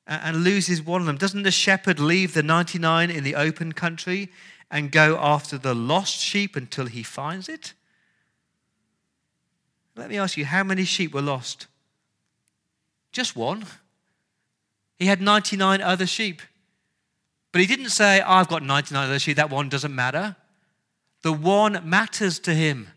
and 0.06 0.42
loses 0.42 0.82
one 0.82 1.02
of 1.02 1.06
them. 1.06 1.18
Doesn't 1.18 1.42
the 1.42 1.50
shepherd 1.50 2.00
leave 2.00 2.34
the 2.34 2.42
99 2.42 3.10
in 3.10 3.22
the 3.22 3.34
open 3.34 3.72
country 3.72 4.30
and 4.70 4.90
go 4.90 5.18
after 5.20 5.58
the 5.58 5.74
lost 5.74 6.18
sheep 6.18 6.56
until 6.56 6.86
he 6.86 7.02
finds 7.02 7.48
it? 7.48 7.74
Let 9.94 10.08
me 10.08 10.18
ask 10.18 10.36
you, 10.36 10.46
how 10.46 10.64
many 10.64 10.84
sheep 10.84 11.12
were 11.12 11.20
lost? 11.20 11.66
Just 13.12 13.36
one. 13.36 13.64
He 14.96 15.06
had 15.06 15.20
99 15.20 15.80
other 15.80 16.06
sheep. 16.06 16.42
But 17.52 17.60
he 17.60 17.66
didn't 17.66 17.90
say, 17.90 18.20
I've 18.20 18.48
got 18.48 18.62
99 18.62 19.04
other 19.08 19.18
sheep, 19.18 19.36
that 19.36 19.50
one 19.50 19.68
doesn't 19.68 19.94
matter. 19.94 20.36
The 21.22 21.32
one 21.32 21.80
matters 21.84 22.38
to 22.40 22.54
him. 22.54 22.88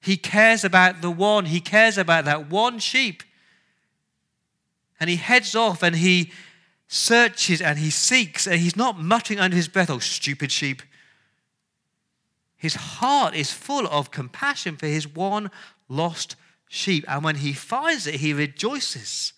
He 0.00 0.16
cares 0.16 0.64
about 0.64 1.00
the 1.00 1.10
one, 1.10 1.46
he 1.46 1.60
cares 1.60 1.96
about 1.96 2.26
that 2.26 2.50
one 2.50 2.78
sheep. 2.78 3.22
And 5.00 5.08
he 5.08 5.16
heads 5.16 5.54
off 5.54 5.82
and 5.82 5.96
he 5.96 6.30
searches 6.88 7.60
and 7.60 7.78
he 7.78 7.90
seeks 7.90 8.46
and 8.46 8.60
he's 8.60 8.76
not 8.76 9.00
muttering 9.00 9.40
under 9.40 9.56
his 9.56 9.68
breath, 9.68 9.90
oh, 9.90 9.98
stupid 9.98 10.52
sheep. 10.52 10.82
His 12.56 12.74
heart 12.74 13.34
is 13.34 13.52
full 13.52 13.86
of 13.88 14.10
compassion 14.10 14.76
for 14.76 14.86
his 14.86 15.08
one 15.08 15.50
lost 15.88 16.36
sheep. 16.74 17.04
And 17.08 17.24
when 17.24 17.36
he 17.36 17.52
finds 17.52 18.06
it, 18.06 18.16
he 18.16 18.32
rejoices. 18.32 19.32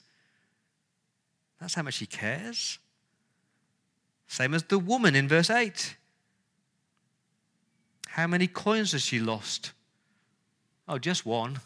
That's 1.61 1.75
how 1.75 1.83
much 1.83 1.99
he 1.99 2.07
cares. 2.07 2.79
Same 4.27 4.55
as 4.55 4.65
the 4.65 4.79
woman 4.79 5.15
in 5.15 5.29
verse 5.29 5.51
8. 5.51 5.97
How 8.09 8.27
many 8.27 8.47
coins 8.47 8.93
has 8.93 9.03
she 9.03 9.21
lost? 9.21 9.73
Oh, 10.89 10.99
just 10.99 11.27
one. 11.27 11.61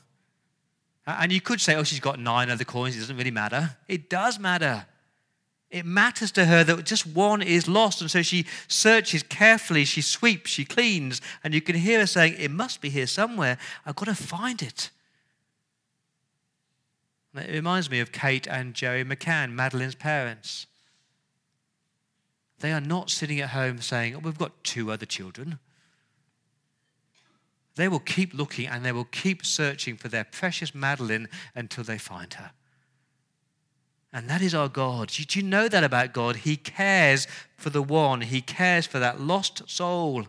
And 1.07 1.33
you 1.33 1.41
could 1.41 1.61
say, 1.61 1.75
oh, 1.77 1.85
she's 1.85 2.01
got 2.01 2.19
nine 2.19 2.51
other 2.51 2.65
coins. 2.65 2.97
It 2.97 3.01
doesn't 3.01 3.17
really 3.17 3.31
matter. 3.31 3.77
It 3.89 4.11
does 4.11 4.39
matter. 4.39 4.87
It 5.71 5.87
matters 5.87 6.33
to 6.33 6.45
her 6.47 6.65
that 6.65 6.85
just 6.85 7.07
one 7.07 7.43
is 7.43 7.69
lost. 7.69 8.01
And 8.01 8.11
so 8.11 8.23
she 8.23 8.45
searches 8.67 9.23
carefully, 9.23 9.85
she 9.85 10.03
sweeps, 10.03 10.51
she 10.51 10.65
cleans. 10.65 11.21
And 11.45 11.55
you 11.55 11.61
can 11.61 11.77
hear 11.77 12.01
her 12.01 12.07
saying, 12.07 12.35
It 12.39 12.51
must 12.51 12.81
be 12.81 12.91
here 12.91 13.07
somewhere. 13.07 13.57
I've 13.87 13.95
got 13.95 14.07
to 14.07 14.15
find 14.15 14.61
it. 14.63 14.91
It 17.35 17.53
reminds 17.53 17.91
me 17.91 18.01
of 18.01 18.13
Kate 18.13 18.47
and 18.47 18.75
Gerry 18.75 19.05
McCann, 19.05 19.55
Madeleine's 19.55 19.95
parents. 19.95 20.67
They 22.59 22.73
are 22.73 22.81
not 22.81 23.09
sitting 23.09 23.41
at 23.41 23.51
home 23.51 23.81
saying, 23.81 24.17
oh, 24.17 24.19
We've 24.19 24.37
got 24.37 24.65
two 24.65 24.91
other 24.91 25.07
children. 25.07 25.59
They 27.77 27.89
will 27.89 28.01
keep 28.01 28.35
looking 28.35 28.67
and 28.67 28.85
they 28.85 28.93
will 28.93 29.05
keep 29.05 29.47
searching 29.47 29.97
for 29.97 30.09
their 30.09 30.25
precious 30.25 30.75
Madeline 30.75 31.29
until 31.55 31.85
they 31.85 31.99
find 31.99 32.35
her. 32.35 32.51
And 34.13 34.29
that 34.29 34.43
is 34.43 34.55
our 34.55 34.69
God. 34.69 35.09
Did 35.09 35.37
you 35.37 35.43
know 35.43 35.69
that 35.69 35.85
about 35.85 36.13
God? 36.13 36.37
He 36.37 36.57
cares 36.57 37.29
for 37.57 37.71
the 37.71 37.83
one, 37.83 38.23
He 38.23 38.41
cares 38.41 38.87
for 38.87 38.99
that 38.99 39.21
lost 39.21 39.69
soul. 39.71 40.27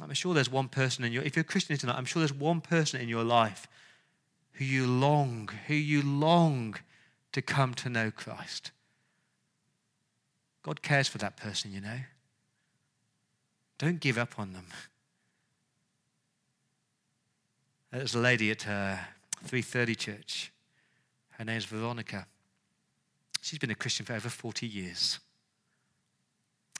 I'm 0.00 0.12
sure 0.14 0.34
there's 0.34 0.50
one 0.50 0.68
person 0.68 1.04
in 1.04 1.12
your, 1.12 1.22
if 1.22 1.36
you're 1.36 1.42
a 1.42 1.44
Christian 1.44 1.76
tonight, 1.76 1.96
I'm 1.96 2.04
sure 2.04 2.20
there's 2.20 2.32
one 2.32 2.60
person 2.60 3.00
in 3.00 3.08
your 3.08 3.24
life 3.24 3.66
who 4.52 4.64
you 4.64 4.86
long, 4.86 5.48
who 5.66 5.74
you 5.74 6.02
long 6.02 6.76
to 7.32 7.42
come 7.42 7.74
to 7.74 7.88
know 7.88 8.10
Christ. 8.10 8.70
God 10.62 10.82
cares 10.82 11.08
for 11.08 11.18
that 11.18 11.36
person, 11.36 11.72
you 11.72 11.80
know. 11.80 12.00
Don't 13.78 14.00
give 14.00 14.18
up 14.18 14.38
on 14.38 14.52
them. 14.52 14.66
There's 17.90 18.14
a 18.14 18.20
lady 18.20 18.50
at 18.50 18.66
uh, 18.66 18.96
330 19.44 19.94
Church. 19.94 20.52
Her 21.30 21.44
name's 21.44 21.64
Veronica. 21.64 22.26
She's 23.40 23.58
been 23.58 23.70
a 23.70 23.74
Christian 23.74 24.06
for 24.06 24.14
over 24.14 24.28
40 24.28 24.66
years. 24.66 25.18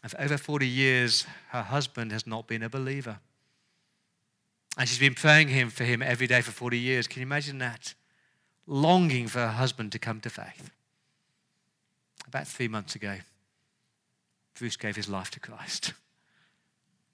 And 0.02 0.10
for 0.10 0.20
over 0.20 0.36
40 0.36 0.66
years, 0.66 1.26
her 1.50 1.62
husband 1.62 2.12
has 2.12 2.26
not 2.26 2.46
been 2.46 2.62
a 2.62 2.68
believer. 2.68 3.18
And 4.76 4.88
she's 4.88 4.98
been 4.98 5.14
praying 5.14 5.48
him 5.48 5.70
for 5.70 5.84
him 5.84 6.02
every 6.02 6.26
day 6.26 6.40
for 6.40 6.50
40 6.50 6.78
years. 6.78 7.06
Can 7.06 7.20
you 7.20 7.26
imagine 7.26 7.58
that? 7.58 7.94
Longing 8.66 9.28
for 9.28 9.40
her 9.40 9.48
husband 9.48 9.92
to 9.92 9.98
come 9.98 10.20
to 10.20 10.30
faith. 10.30 10.70
About 12.26 12.48
three 12.48 12.68
months 12.68 12.94
ago, 12.94 13.18
Bruce 14.58 14.76
gave 14.76 14.96
his 14.96 15.08
life 15.08 15.30
to 15.32 15.40
Christ. 15.40 15.92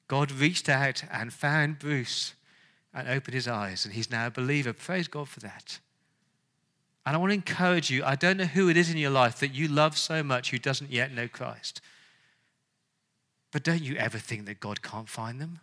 God 0.06 0.32
reached 0.32 0.68
out 0.68 1.02
and 1.10 1.32
found 1.32 1.78
Bruce 1.78 2.34
and 2.94 3.08
opened 3.08 3.34
his 3.34 3.48
eyes, 3.48 3.84
and 3.84 3.94
he's 3.94 4.10
now 4.10 4.26
a 4.26 4.30
believer. 4.30 4.72
Praise 4.72 5.08
God 5.08 5.28
for 5.28 5.40
that. 5.40 5.78
And 7.04 7.16
I 7.16 7.18
want 7.18 7.30
to 7.30 7.34
encourage 7.34 7.90
you 7.90 8.04
I 8.04 8.14
don't 8.16 8.36
know 8.36 8.44
who 8.44 8.68
it 8.68 8.76
is 8.76 8.90
in 8.90 8.96
your 8.96 9.10
life 9.10 9.40
that 9.40 9.54
you 9.54 9.68
love 9.68 9.96
so 9.96 10.22
much 10.22 10.50
who 10.50 10.58
doesn't 10.58 10.90
yet 10.90 11.12
know 11.12 11.28
Christ. 11.28 11.80
But 13.50 13.62
don't 13.62 13.82
you 13.82 13.96
ever 13.96 14.18
think 14.18 14.46
that 14.46 14.60
God 14.60 14.82
can't 14.82 15.08
find 15.08 15.40
them? 15.40 15.60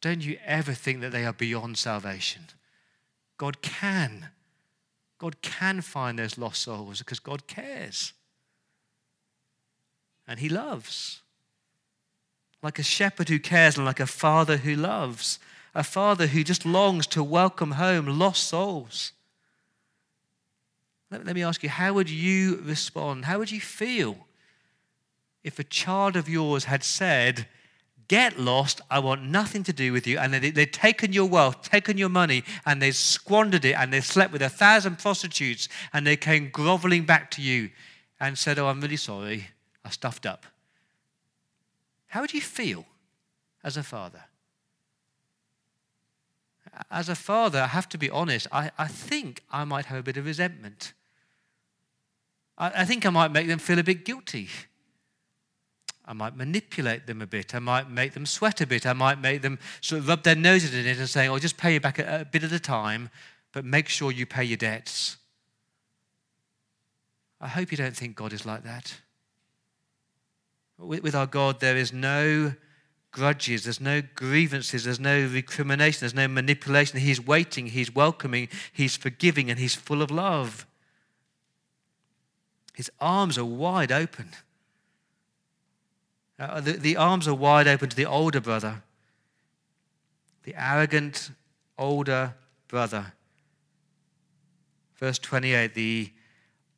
Don't 0.00 0.22
you 0.22 0.38
ever 0.44 0.72
think 0.72 1.00
that 1.00 1.12
they 1.12 1.24
are 1.24 1.32
beyond 1.32 1.78
salvation? 1.78 2.46
God 3.36 3.62
can. 3.62 4.28
God 5.18 5.42
can 5.42 5.82
find 5.82 6.18
those 6.18 6.38
lost 6.38 6.62
souls 6.62 6.98
because 6.98 7.20
God 7.20 7.46
cares. 7.46 8.12
And 10.26 10.40
He 10.40 10.48
loves. 10.48 11.20
Like 12.62 12.78
a 12.78 12.82
shepherd 12.82 13.28
who 13.28 13.38
cares 13.38 13.76
and 13.76 13.86
like 13.86 14.00
a 14.00 14.06
father 14.06 14.58
who 14.58 14.74
loves. 14.74 15.38
A 15.74 15.84
father 15.84 16.26
who 16.26 16.42
just 16.42 16.66
longs 16.66 17.06
to 17.08 17.22
welcome 17.22 17.72
home 17.72 18.06
lost 18.18 18.44
souls. 18.44 19.12
Let, 21.10 21.34
me 21.34 21.42
ask 21.42 21.62
you, 21.62 21.68
how 21.68 21.92
would 21.94 22.08
you 22.08 22.62
respond? 22.64 23.24
How 23.24 23.38
would 23.38 23.50
you 23.50 23.60
feel 23.60 24.16
if 25.42 25.58
a 25.58 25.64
child 25.64 26.16
of 26.16 26.28
yours 26.28 26.64
had 26.64 26.84
said, 26.84 27.46
Get 28.08 28.40
lost, 28.40 28.80
I 28.90 28.98
want 28.98 29.22
nothing 29.22 29.62
to 29.62 29.72
do 29.72 29.92
with 29.92 30.04
you. 30.04 30.18
And 30.18 30.34
they, 30.34 30.50
they'd 30.50 30.72
taken 30.72 31.12
your 31.12 31.26
wealth, 31.26 31.62
taken 31.62 31.96
your 31.96 32.08
money, 32.08 32.42
and 32.66 32.82
they 32.82 32.90
squandered 32.90 33.64
it, 33.64 33.74
and 33.74 33.92
they 33.92 34.00
slept 34.00 34.32
with 34.32 34.42
a 34.42 34.48
thousand 34.48 34.98
prostitutes, 34.98 35.68
and 35.92 36.04
they 36.04 36.16
came 36.16 36.50
groveling 36.50 37.04
back 37.04 37.30
to 37.32 37.40
you 37.40 37.70
and 38.18 38.36
said, 38.36 38.58
Oh, 38.58 38.66
I'm 38.66 38.80
really 38.80 38.96
sorry, 38.96 39.46
I 39.84 39.90
stuffed 39.90 40.26
up. 40.26 40.44
How 42.08 42.20
would 42.20 42.34
you 42.34 42.40
feel 42.40 42.84
as 43.62 43.76
a 43.76 43.84
father? 43.84 44.24
As 46.90 47.08
a 47.08 47.14
father, 47.14 47.60
I 47.60 47.68
have 47.68 47.88
to 47.90 47.98
be 47.98 48.10
honest, 48.10 48.48
I, 48.50 48.72
I 48.76 48.88
think 48.88 49.44
I 49.52 49.62
might 49.62 49.84
have 49.84 49.98
a 49.98 50.02
bit 50.02 50.16
of 50.16 50.26
resentment. 50.26 50.94
I, 52.58 52.82
I 52.82 52.84
think 52.84 53.06
I 53.06 53.10
might 53.10 53.30
make 53.30 53.46
them 53.46 53.60
feel 53.60 53.78
a 53.78 53.84
bit 53.84 54.04
guilty. 54.04 54.48
I 56.10 56.12
might 56.12 56.34
manipulate 56.34 57.06
them 57.06 57.22
a 57.22 57.26
bit. 57.26 57.54
I 57.54 57.60
might 57.60 57.88
make 57.88 58.14
them 58.14 58.26
sweat 58.26 58.60
a 58.60 58.66
bit. 58.66 58.84
I 58.84 58.94
might 58.94 59.20
make 59.20 59.42
them 59.42 59.60
sort 59.80 60.00
of 60.00 60.08
rub 60.08 60.24
their 60.24 60.34
noses 60.34 60.74
in 60.74 60.84
it 60.84 60.98
and 60.98 61.08
say, 61.08 61.28
oh, 61.28 61.38
just 61.38 61.56
pay 61.56 61.74
you 61.74 61.80
back 61.80 62.00
a, 62.00 62.22
a 62.22 62.24
bit 62.24 62.42
at 62.42 62.50
a 62.50 62.58
time, 62.58 63.10
but 63.52 63.64
make 63.64 63.88
sure 63.88 64.10
you 64.10 64.26
pay 64.26 64.42
your 64.42 64.56
debts. 64.56 65.18
I 67.40 67.46
hope 67.46 67.70
you 67.70 67.76
don't 67.76 67.96
think 67.96 68.16
God 68.16 68.32
is 68.32 68.44
like 68.44 68.64
that. 68.64 68.92
With, 70.78 71.04
with 71.04 71.14
our 71.14 71.28
God, 71.28 71.60
there 71.60 71.76
is 71.76 71.92
no 71.92 72.54
grudges, 73.12 73.62
there's 73.62 73.80
no 73.80 74.02
grievances, 74.16 74.82
there's 74.82 74.98
no 74.98 75.28
recrimination, 75.28 76.00
there's 76.00 76.12
no 76.12 76.26
manipulation. 76.26 76.98
He's 76.98 77.24
waiting, 77.24 77.66
He's 77.66 77.94
welcoming, 77.94 78.48
He's 78.72 78.96
forgiving, 78.96 79.48
and 79.48 79.60
He's 79.60 79.76
full 79.76 80.02
of 80.02 80.10
love. 80.10 80.66
His 82.74 82.90
arms 82.98 83.38
are 83.38 83.44
wide 83.44 83.92
open. 83.92 84.30
Uh, 86.40 86.58
the, 86.58 86.72
the 86.72 86.96
arms 86.96 87.28
are 87.28 87.34
wide 87.34 87.68
open 87.68 87.90
to 87.90 87.96
the 87.96 88.06
older 88.06 88.40
brother, 88.40 88.82
the 90.44 90.54
arrogant 90.56 91.30
older 91.76 92.34
brother. 92.66 93.12
Verse 94.96 95.18
28 95.18 95.74
the 95.74 96.10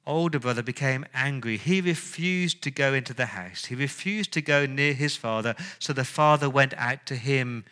older 0.04 0.40
brother 0.40 0.64
became 0.64 1.06
angry. 1.14 1.56
He 1.56 1.80
refused 1.80 2.60
to 2.62 2.72
go 2.72 2.92
into 2.92 3.14
the 3.14 3.26
house, 3.26 3.66
he 3.66 3.76
refused 3.76 4.32
to 4.32 4.42
go 4.42 4.66
near 4.66 4.94
his 4.94 5.14
father, 5.14 5.54
so 5.78 5.92
the 5.92 6.04
father 6.04 6.50
went 6.50 6.74
out 6.76 7.06
to 7.06 7.14
him. 7.14 7.64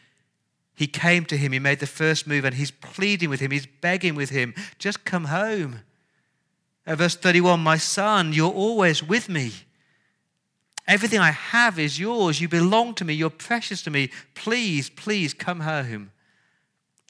He 0.76 0.86
came 0.86 1.24
to 1.26 1.36
him, 1.36 1.50
he 1.50 1.58
made 1.58 1.80
the 1.80 1.86
first 1.86 2.24
move, 2.24 2.44
and 2.44 2.54
he's 2.54 2.70
pleading 2.70 3.30
with 3.30 3.40
him, 3.40 3.50
he's 3.50 3.66
begging 3.66 4.14
with 4.14 4.30
him, 4.30 4.54
just 4.78 5.04
come 5.04 5.24
home. 5.24 5.80
At 6.86 6.98
verse 6.98 7.16
31, 7.16 7.60
my 7.60 7.76
son, 7.76 8.32
you're 8.32 8.52
always 8.52 9.02
with 9.02 9.28
me. 9.28 9.52
Everything 10.86 11.20
I 11.20 11.30
have 11.30 11.78
is 11.78 12.00
yours. 12.00 12.40
You 12.40 12.48
belong 12.48 12.94
to 12.94 13.04
me. 13.04 13.14
You're 13.14 13.30
precious 13.30 13.82
to 13.82 13.90
me. 13.90 14.10
Please, 14.34 14.90
please 14.90 15.34
come 15.34 15.60
home. 15.60 16.10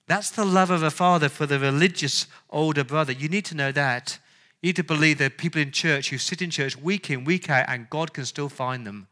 That's 0.06 0.30
the 0.30 0.44
love 0.44 0.70
of 0.70 0.83
a 0.83 0.90
father 0.90 1.28
for 1.28 1.46
the 1.46 1.59
religious 1.59 2.26
older 2.50 2.85
brother. 2.85 3.12
You 3.12 3.28
need 3.28 3.44
to 3.46 3.54
know 3.54 3.72
that. 3.72 4.18
You 4.61 4.68
need 4.68 4.76
to 4.76 4.85
believe 4.85 5.18
that 5.18 5.38
people 5.38 5.61
in 5.61 5.70
church 5.70 6.11
who 6.11 6.18
sit 6.18 6.42
in 6.42 6.50
church 6.50 6.76
week 6.76 7.11
in, 7.11 7.24
week 7.24 7.48
out, 7.48 7.66
and 7.68 7.88
God 7.88 8.12
can 8.12 8.26
still 8.26 8.48
find 8.48 8.87
them. 8.87 9.06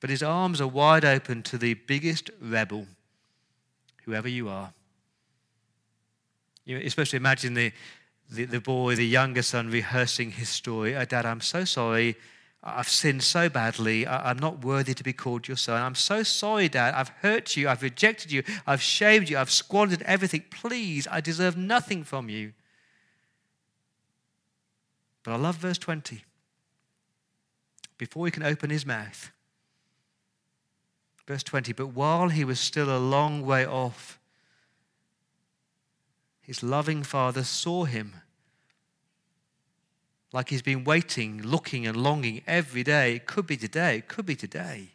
But 0.00 0.10
his 0.10 0.22
arms 0.22 0.60
are 0.60 0.68
wide 0.68 1.04
open 1.04 1.42
to 1.42 1.58
the 1.58 1.74
biggest 1.74 2.30
rebel, 2.40 2.86
whoever 4.04 4.28
you 4.28 4.48
are. 4.48 4.72
You 6.64 6.78
especially 6.78 7.16
imagine 7.16 7.54
the, 7.54 7.72
the, 8.30 8.44
the 8.44 8.60
boy, 8.60 8.96
the 8.96 9.06
younger 9.06 9.42
son, 9.42 9.70
rehearsing 9.70 10.32
his 10.32 10.48
story. 10.48 10.96
Oh, 10.96 11.04
Dad, 11.04 11.26
I'm 11.26 11.40
so 11.40 11.64
sorry. 11.64 12.16
I've 12.62 12.88
sinned 12.88 13.22
so 13.22 13.48
badly. 13.48 14.06
I'm 14.08 14.38
not 14.38 14.64
worthy 14.64 14.92
to 14.94 15.04
be 15.04 15.12
called 15.12 15.46
your 15.46 15.56
son. 15.56 15.80
I'm 15.80 15.94
so 15.94 16.24
sorry, 16.24 16.68
Dad. 16.68 16.94
I've 16.94 17.10
hurt 17.20 17.56
you. 17.56 17.68
I've 17.68 17.82
rejected 17.82 18.32
you. 18.32 18.42
I've 18.66 18.82
shamed 18.82 19.28
you. 19.28 19.38
I've 19.38 19.52
squandered 19.52 20.02
everything. 20.02 20.44
Please, 20.50 21.06
I 21.08 21.20
deserve 21.20 21.56
nothing 21.56 22.02
from 22.02 22.28
you. 22.28 22.54
But 25.22 25.34
I 25.34 25.36
love 25.36 25.56
verse 25.56 25.78
20. 25.78 26.24
Before 27.98 28.26
he 28.26 28.32
can 28.32 28.42
open 28.42 28.70
his 28.70 28.84
mouth, 28.84 29.30
verse 31.26 31.42
20, 31.42 31.72
but 31.72 31.88
while 31.88 32.28
he 32.28 32.44
was 32.44 32.60
still 32.60 32.94
a 32.94 32.98
long 32.98 33.46
way 33.46 33.64
off, 33.64 34.15
his 36.46 36.62
loving 36.62 37.02
father 37.02 37.42
saw 37.42 37.84
him. 37.84 38.14
Like 40.32 40.50
he's 40.50 40.62
been 40.62 40.84
waiting, 40.84 41.42
looking, 41.42 41.88
and 41.88 41.96
longing 41.96 42.42
every 42.46 42.84
day. 42.84 43.16
It 43.16 43.26
could 43.26 43.48
be 43.48 43.56
today, 43.56 43.96
it 43.96 44.08
could 44.08 44.26
be 44.26 44.36
today. 44.36 44.90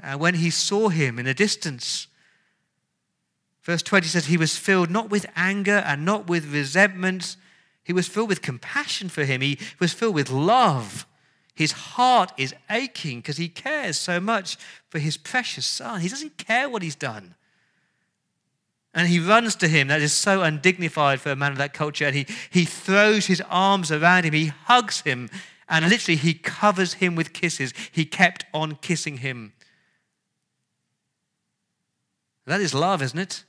And 0.00 0.20
when 0.20 0.34
he 0.34 0.50
saw 0.50 0.88
him 0.88 1.18
in 1.18 1.26
a 1.26 1.34
distance, 1.34 2.06
verse 3.62 3.82
20 3.82 4.06
says, 4.06 4.26
he 4.26 4.36
was 4.36 4.56
filled 4.56 4.88
not 4.88 5.10
with 5.10 5.26
anger 5.34 5.82
and 5.84 6.04
not 6.04 6.28
with 6.28 6.52
resentment. 6.52 7.36
He 7.82 7.92
was 7.92 8.06
filled 8.06 8.28
with 8.28 8.42
compassion 8.42 9.08
for 9.08 9.24
him. 9.24 9.40
He 9.40 9.58
was 9.80 9.92
filled 9.92 10.14
with 10.14 10.30
love. 10.30 11.06
His 11.56 11.72
heart 11.72 12.30
is 12.36 12.54
aching 12.70 13.18
because 13.18 13.38
he 13.38 13.48
cares 13.48 13.98
so 13.98 14.20
much 14.20 14.58
for 14.88 15.00
his 15.00 15.16
precious 15.16 15.66
son. 15.66 16.02
He 16.02 16.08
doesn't 16.08 16.36
care 16.36 16.68
what 16.68 16.82
he's 16.82 16.94
done. 16.94 17.34
And 18.96 19.08
he 19.08 19.20
runs 19.20 19.54
to 19.56 19.68
him. 19.68 19.88
That 19.88 20.00
is 20.00 20.14
so 20.14 20.42
undignified 20.42 21.20
for 21.20 21.30
a 21.30 21.36
man 21.36 21.52
of 21.52 21.58
that 21.58 21.74
culture. 21.74 22.06
And 22.06 22.16
he, 22.16 22.26
he 22.48 22.64
throws 22.64 23.26
his 23.26 23.42
arms 23.50 23.92
around 23.92 24.24
him. 24.24 24.32
He 24.32 24.46
hugs 24.46 25.02
him. 25.02 25.28
And 25.68 25.86
literally, 25.86 26.16
he 26.16 26.32
covers 26.32 26.94
him 26.94 27.14
with 27.14 27.34
kisses. 27.34 27.74
He 27.92 28.06
kept 28.06 28.46
on 28.54 28.76
kissing 28.76 29.18
him. 29.18 29.52
That 32.46 32.62
is 32.62 32.72
love, 32.72 33.02
isn't 33.02 33.18
it? 33.18 33.44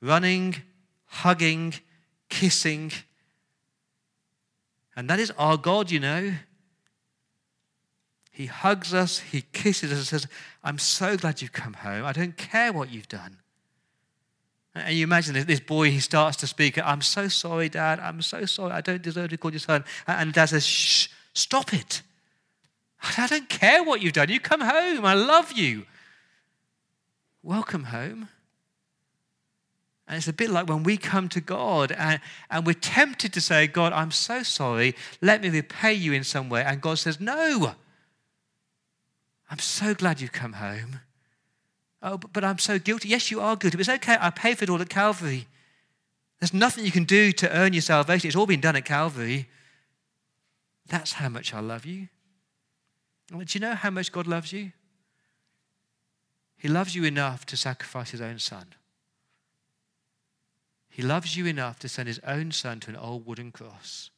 Running, 0.00 0.56
hugging, 1.04 1.74
kissing. 2.30 2.90
And 4.96 5.10
that 5.10 5.20
is 5.20 5.30
our 5.32 5.58
God, 5.58 5.90
you 5.90 6.00
know. 6.00 6.32
He 8.30 8.46
hugs 8.46 8.94
us, 8.94 9.18
he 9.18 9.42
kisses 9.52 9.92
us, 9.92 9.98
and 9.98 10.06
says, 10.06 10.26
I'm 10.62 10.78
so 10.78 11.16
glad 11.16 11.42
you've 11.42 11.52
come 11.52 11.74
home. 11.74 12.04
I 12.04 12.12
don't 12.12 12.36
care 12.36 12.72
what 12.72 12.90
you've 12.90 13.08
done. 13.08 13.38
And 14.74 14.96
you 14.96 15.02
imagine 15.02 15.34
this 15.46 15.60
boy, 15.60 15.90
he 15.90 15.98
starts 15.98 16.36
to 16.38 16.46
speak, 16.46 16.78
I'm 16.78 17.02
so 17.02 17.26
sorry, 17.28 17.68
Dad. 17.68 17.98
I'm 17.98 18.22
so 18.22 18.46
sorry. 18.46 18.72
I 18.72 18.80
don't 18.80 19.02
deserve 19.02 19.30
to 19.30 19.36
call 19.36 19.52
you 19.52 19.58
son. 19.58 19.84
And 20.06 20.32
Dad 20.32 20.46
says, 20.46 20.64
Shh, 20.64 21.08
stop 21.34 21.74
it. 21.74 22.02
I 23.18 23.26
don't 23.26 23.48
care 23.48 23.82
what 23.82 24.00
you've 24.00 24.12
done. 24.12 24.28
You 24.28 24.38
come 24.38 24.60
home. 24.60 25.04
I 25.04 25.14
love 25.14 25.52
you. 25.52 25.86
Welcome 27.42 27.84
home. 27.84 28.28
And 30.06 30.16
it's 30.16 30.28
a 30.28 30.32
bit 30.32 30.50
like 30.50 30.68
when 30.68 30.82
we 30.82 30.96
come 30.96 31.28
to 31.30 31.40
God 31.40 31.92
and, 31.92 32.20
and 32.50 32.66
we're 32.66 32.74
tempted 32.74 33.32
to 33.32 33.40
say, 33.40 33.66
God, 33.66 33.92
I'm 33.92 34.10
so 34.10 34.42
sorry. 34.42 34.94
Let 35.20 35.40
me 35.40 35.48
repay 35.48 35.94
you 35.94 36.12
in 36.12 36.24
some 36.24 36.48
way. 36.48 36.62
And 36.62 36.80
God 36.80 36.98
says, 36.98 37.20
No. 37.20 37.74
I'm 39.50 39.58
so 39.58 39.94
glad 39.94 40.20
you've 40.20 40.32
come 40.32 40.54
home. 40.54 41.00
Oh, 42.02 42.16
but, 42.16 42.32
but 42.32 42.44
I'm 42.44 42.58
so 42.58 42.78
guilty. 42.78 43.08
Yes, 43.08 43.30
you 43.30 43.40
are 43.40 43.56
guilty. 43.56 43.78
It's 43.78 43.88
okay. 43.88 44.16
I 44.20 44.30
paid 44.30 44.58
for 44.58 44.64
it 44.64 44.70
all 44.70 44.80
at 44.80 44.88
Calvary. 44.88 45.46
There's 46.38 46.54
nothing 46.54 46.84
you 46.84 46.92
can 46.92 47.04
do 47.04 47.32
to 47.32 47.54
earn 47.54 47.74
your 47.74 47.82
salvation. 47.82 48.28
It's 48.28 48.36
all 48.36 48.46
been 48.46 48.60
done 48.60 48.76
at 48.76 48.84
Calvary. 48.84 49.48
That's 50.86 51.14
how 51.14 51.28
much 51.28 51.52
I 51.52 51.60
love 51.60 51.84
you. 51.84 52.08
do 53.28 53.44
you 53.50 53.60
know 53.60 53.74
how 53.74 53.90
much 53.90 54.12
God 54.12 54.26
loves 54.26 54.52
you? 54.52 54.72
He 56.56 56.68
loves 56.68 56.94
you 56.94 57.04
enough 57.04 57.44
to 57.46 57.56
sacrifice 57.56 58.10
his 58.10 58.20
own 58.20 58.38
son. 58.38 58.66
He 60.88 61.02
loves 61.02 61.36
you 61.36 61.46
enough 61.46 61.78
to 61.80 61.88
send 61.88 62.08
his 62.08 62.20
own 62.26 62.52
son 62.52 62.80
to 62.80 62.90
an 62.90 62.96
old 62.96 63.26
wooden 63.26 63.52
cross. 63.52 64.10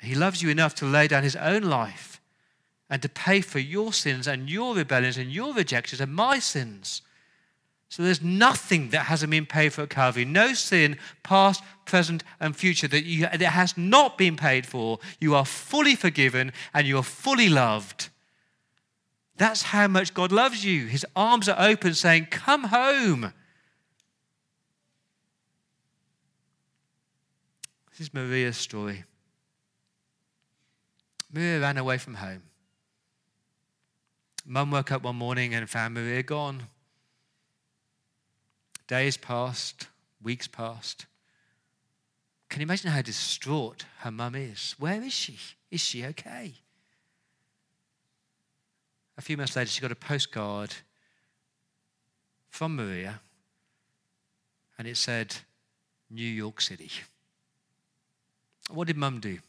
He 0.00 0.14
loves 0.14 0.42
you 0.42 0.50
enough 0.50 0.74
to 0.76 0.86
lay 0.86 1.08
down 1.08 1.22
his 1.22 1.36
own 1.36 1.62
life 1.62 2.17
and 2.90 3.02
to 3.02 3.08
pay 3.08 3.40
for 3.40 3.58
your 3.58 3.92
sins 3.92 4.26
and 4.26 4.48
your 4.48 4.74
rebellions 4.74 5.18
and 5.18 5.30
your 5.30 5.52
rejections 5.52 6.00
and 6.00 6.14
my 6.14 6.38
sins. 6.38 7.02
So 7.90 8.02
there's 8.02 8.22
nothing 8.22 8.90
that 8.90 9.06
hasn't 9.06 9.30
been 9.30 9.46
paid 9.46 9.72
for 9.72 9.82
at 9.82 9.90
Calvary. 9.90 10.24
No 10.24 10.52
sin, 10.52 10.98
past, 11.22 11.62
present, 11.86 12.22
and 12.38 12.54
future, 12.54 12.88
that, 12.88 13.04
you, 13.04 13.22
that 13.22 13.40
has 13.40 13.78
not 13.78 14.18
been 14.18 14.36
paid 14.36 14.66
for. 14.66 14.98
You 15.20 15.34
are 15.34 15.46
fully 15.46 15.94
forgiven 15.94 16.52
and 16.74 16.86
you 16.86 16.98
are 16.98 17.02
fully 17.02 17.48
loved. 17.48 18.10
That's 19.36 19.62
how 19.62 19.88
much 19.88 20.12
God 20.12 20.32
loves 20.32 20.64
you. 20.64 20.86
His 20.86 21.06
arms 21.16 21.48
are 21.48 21.56
open, 21.58 21.94
saying, 21.94 22.26
Come 22.30 22.64
home. 22.64 23.32
This 27.90 28.00
is 28.00 28.14
Maria's 28.14 28.56
story. 28.56 29.04
Maria 31.32 31.60
ran 31.60 31.78
away 31.78 31.98
from 31.98 32.14
home. 32.14 32.42
Mum 34.50 34.70
woke 34.70 34.92
up 34.92 35.02
one 35.02 35.16
morning 35.16 35.52
and 35.52 35.68
found 35.68 35.92
Maria 35.92 36.22
gone. 36.22 36.62
Days 38.86 39.18
passed, 39.18 39.88
weeks 40.22 40.46
passed. 40.46 41.04
Can 42.48 42.62
you 42.62 42.64
imagine 42.64 42.90
how 42.90 43.02
distraught 43.02 43.84
her 43.98 44.10
mum 44.10 44.34
is? 44.34 44.74
Where 44.78 45.02
is 45.02 45.12
she? 45.12 45.36
Is 45.70 45.82
she 45.82 46.02
okay? 46.06 46.54
A 49.18 49.20
few 49.20 49.36
months 49.36 49.54
later, 49.54 49.68
she 49.68 49.82
got 49.82 49.92
a 49.92 49.94
postcard 49.94 50.76
from 52.48 52.74
Maria, 52.74 53.20
and 54.78 54.88
it 54.88 54.96
said, 54.96 55.36
New 56.08 56.26
York 56.26 56.62
City. 56.62 56.90
What 58.70 58.86
did 58.86 58.96
mum 58.96 59.20
do? 59.20 59.40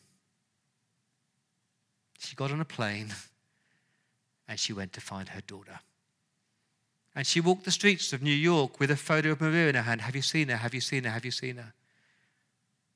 She 2.17 2.35
got 2.35 2.51
on 2.51 2.59
a 2.59 2.65
plane 2.65 3.13
and 4.49 4.59
she 4.59 4.73
went 4.73 4.91
to 4.93 4.99
find 4.99 5.29
her 5.29 5.41
daughter. 5.41 5.79
And 7.15 7.25
she 7.25 7.39
walked 7.39 7.65
the 7.65 7.71
streets 7.71 8.11
of 8.13 8.23
New 8.23 8.33
York 8.33 8.79
with 8.79 8.89
a 8.89 8.95
photo 8.95 9.31
of 9.31 9.41
Maria 9.41 9.69
in 9.69 9.75
her 9.75 9.83
hand. 9.83 10.01
Have 10.01 10.15
you 10.15 10.23
seen 10.23 10.49
her? 10.49 10.57
Have 10.57 10.73
you 10.73 10.81
seen 10.81 11.03
her? 11.03 11.11
Have 11.11 11.23
you 11.23 11.31
seen 11.31 11.57
her? 11.57 11.73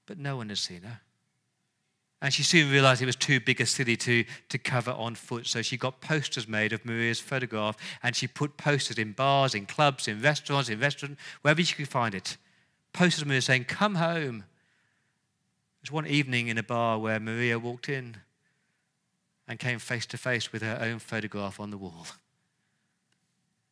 But 0.08 0.18
no 0.18 0.36
one 0.36 0.50
had 0.50 0.58
seen 0.58 0.82
her. 0.82 1.00
And 2.22 2.34
she 2.34 2.42
soon 2.42 2.72
realized 2.72 3.02
it 3.02 3.06
was 3.06 3.16
too 3.16 3.40
big 3.40 3.62
a 3.62 3.66
city 3.66 3.96
to, 3.98 4.26
to 4.50 4.58
cover 4.58 4.92
on 4.92 5.14
foot. 5.14 5.46
So 5.46 5.62
she 5.62 5.78
got 5.78 6.02
posters 6.02 6.48
made 6.48 6.74
of 6.74 6.86
Maria's 6.86 7.20
photograph 7.20 7.78
and 8.02 8.16
she 8.16 8.28
put 8.28 8.58
posters 8.58 8.98
in 8.98 9.12
bars, 9.12 9.54
in 9.54 9.66
clubs, 9.66 10.08
in 10.08 10.22
restaurants, 10.22 10.70
in 10.70 10.80
restaurants, 10.80 11.22
wherever 11.42 11.62
she 11.62 11.76
could 11.76 11.90
find 11.90 12.16
it. 12.16 12.38
Posters 12.94 13.22
of 13.22 13.28
Maria 13.28 13.42
saying, 13.42 13.66
Come 13.66 13.96
home. 13.96 14.46
There's 15.82 15.92
one 15.92 16.08
evening 16.08 16.48
in 16.48 16.58
a 16.58 16.64
bar 16.64 16.98
where 16.98 17.20
Maria 17.20 17.60
walked 17.60 17.90
in 17.90 18.18
and 19.48 19.60
came 19.60 19.80
face 19.80 20.06
to 20.08 20.18
face 20.18 20.52
with 20.52 20.62
her 20.62 20.78
own 20.82 21.00
photograph 21.00 21.60
on 21.60 21.70
the 21.70 21.78
wall. 21.78 22.08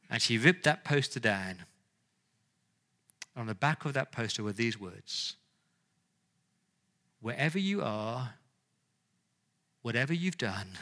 And 0.10 0.22
she 0.22 0.38
ripped 0.38 0.64
that 0.64 0.84
poster 0.84 1.20
down. 1.20 1.64
On 3.36 3.48
the 3.48 3.56
back 3.56 3.86
of 3.86 3.94
that 3.94 4.12
poster 4.12 4.44
were 4.44 4.52
these 4.52 4.80
words 4.80 5.38
Wherever 7.22 7.60
you 7.60 7.82
are, 7.82 8.34
whatever 9.82 10.14
you've 10.14 10.38
done, 10.38 10.78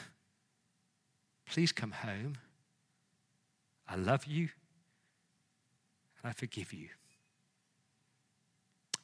please 1.45 1.71
come 1.71 1.91
home. 1.91 2.38
I 3.88 3.95
love 3.95 4.25
you 4.25 4.49
and 6.21 6.30
I 6.30 6.34
forgive 6.34 6.73
you. 6.73 6.89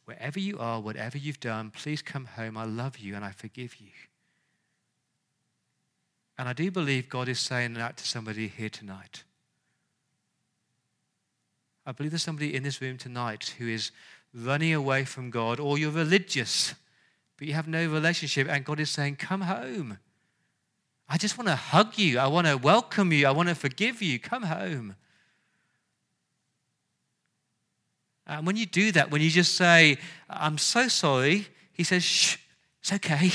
Wherever 0.06 0.39
you 0.39 0.60
are, 0.60 0.80
whatever 0.80 1.17
you've 1.17 1.39
done, 1.39 1.71
please 1.71 2.02
come 2.02 2.26
home. 2.26 2.58
I 2.58 2.65
love 2.65 3.00
you 3.00 3.15
and 3.15 3.26
I 3.26 3.32
forgive 3.32 3.78
you. 3.80 3.89
And 6.38 6.50
I 6.50 6.54
do 6.54 6.69
believe 6.69 7.10
God 7.10 7.30
is 7.30 7.39
saying 7.39 7.74
that 7.76 7.98
to 7.98 8.06
somebody 8.06 8.48
here 8.48 8.69
tonight. 8.69 9.24
I 11.86 11.91
believe 11.91 12.12
there's 12.12 12.24
somebody 12.24 12.54
in 12.54 12.63
this 12.63 12.82
room 12.82 12.98
tonight 12.98 13.54
who 13.58 13.67
is 13.67 13.91
running 14.34 14.74
away 14.74 15.06
from 15.06 15.30
God, 15.30 15.60
or 15.60 15.78
you're 15.78 15.91
religious, 15.91 16.74
but 17.38 17.48
you 17.48 17.54
have 17.54 17.67
no 17.67 17.88
relationship, 17.88 18.48
and 18.50 18.65
God 18.65 18.80
is 18.80 18.89
saying, 18.89 19.17
Come 19.17 19.41
home. 19.41 20.00
I 21.08 21.17
just 21.17 21.38
want 21.38 21.48
to 21.48 21.56
hug 21.56 21.98
you. 21.98 22.17
I 22.17 22.28
want 22.28 22.48
to 22.48 22.58
welcome 22.58 23.12
you. 23.12 23.28
I 23.28 23.32
want 23.32 23.50
to 23.50 23.56
forgive 23.56 24.02
you. 24.02 24.17
Come 24.19 24.43
home. 24.43 24.95
And 28.26 28.48
when 28.48 28.56
you 28.56 28.65
do 28.65 28.91
that, 28.93 29.12
when 29.12 29.21
you 29.21 29.30
just 29.30 29.54
say, 29.56 29.98
I'm 30.28 30.58
so 30.58 30.88
sorry, 30.88 31.48
he 31.71 31.84
says, 31.84 32.04
Shh, 32.04 32.38
it's 32.82 32.91
okay. 32.93 33.32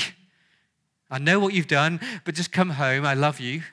I 1.11 1.19
know 1.19 1.39
what 1.39 1.53
you've 1.53 1.67
done, 1.67 1.99
but 2.23 2.35
just 2.35 2.53
come 2.53 2.71
home. 2.71 3.05
I 3.05 3.13
love 3.13 3.41
you. 3.41 3.63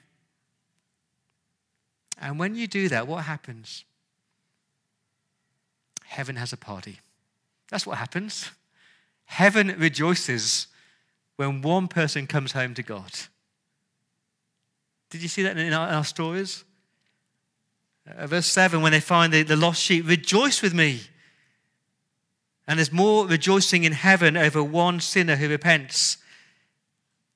And 2.21 2.39
when 2.39 2.57
you 2.57 2.67
do 2.67 2.89
that, 2.89 3.07
what 3.07 3.25
happens? 3.25 3.85
Heaven 6.05 6.35
has 6.37 6.53
a 6.53 6.57
party. 6.57 6.99
That's 7.71 7.87
what 7.87 7.99
happens. 7.99 8.51
Heaven 9.27 9.75
rejoices 9.79 10.67
when 11.37 11.63
one 11.63 11.87
person 11.87 12.27
comes 12.27 12.53
home 12.53 12.75
to 12.75 12.83
God. 12.83 13.13
Did 15.11 15.23
you 15.23 15.29
see 15.29 15.43
that 15.45 15.57
in 15.57 15.73
our, 15.73 15.89
in 15.89 15.95
our 15.95 16.05
stories? 16.05 16.65
Uh, 18.17 18.27
verse 18.27 18.47
7 18.47 18.83
when 18.83 18.93
they 18.93 19.01
find 19.01 19.33
the, 19.33 19.43
the 19.43 19.57
lost 19.57 19.81
sheep, 19.81 20.09
rejoice 20.09 20.61
with 20.61 20.75
me. 20.75 21.03
And 22.67 22.79
there's 22.79 22.93
more 22.93 23.27
rejoicing 23.27 23.85
in 23.85 23.93
heaven 23.93 24.37
over 24.37 24.63
one 24.63 25.01
sinner 25.01 25.37
who 25.37 25.49
repents 25.49 26.19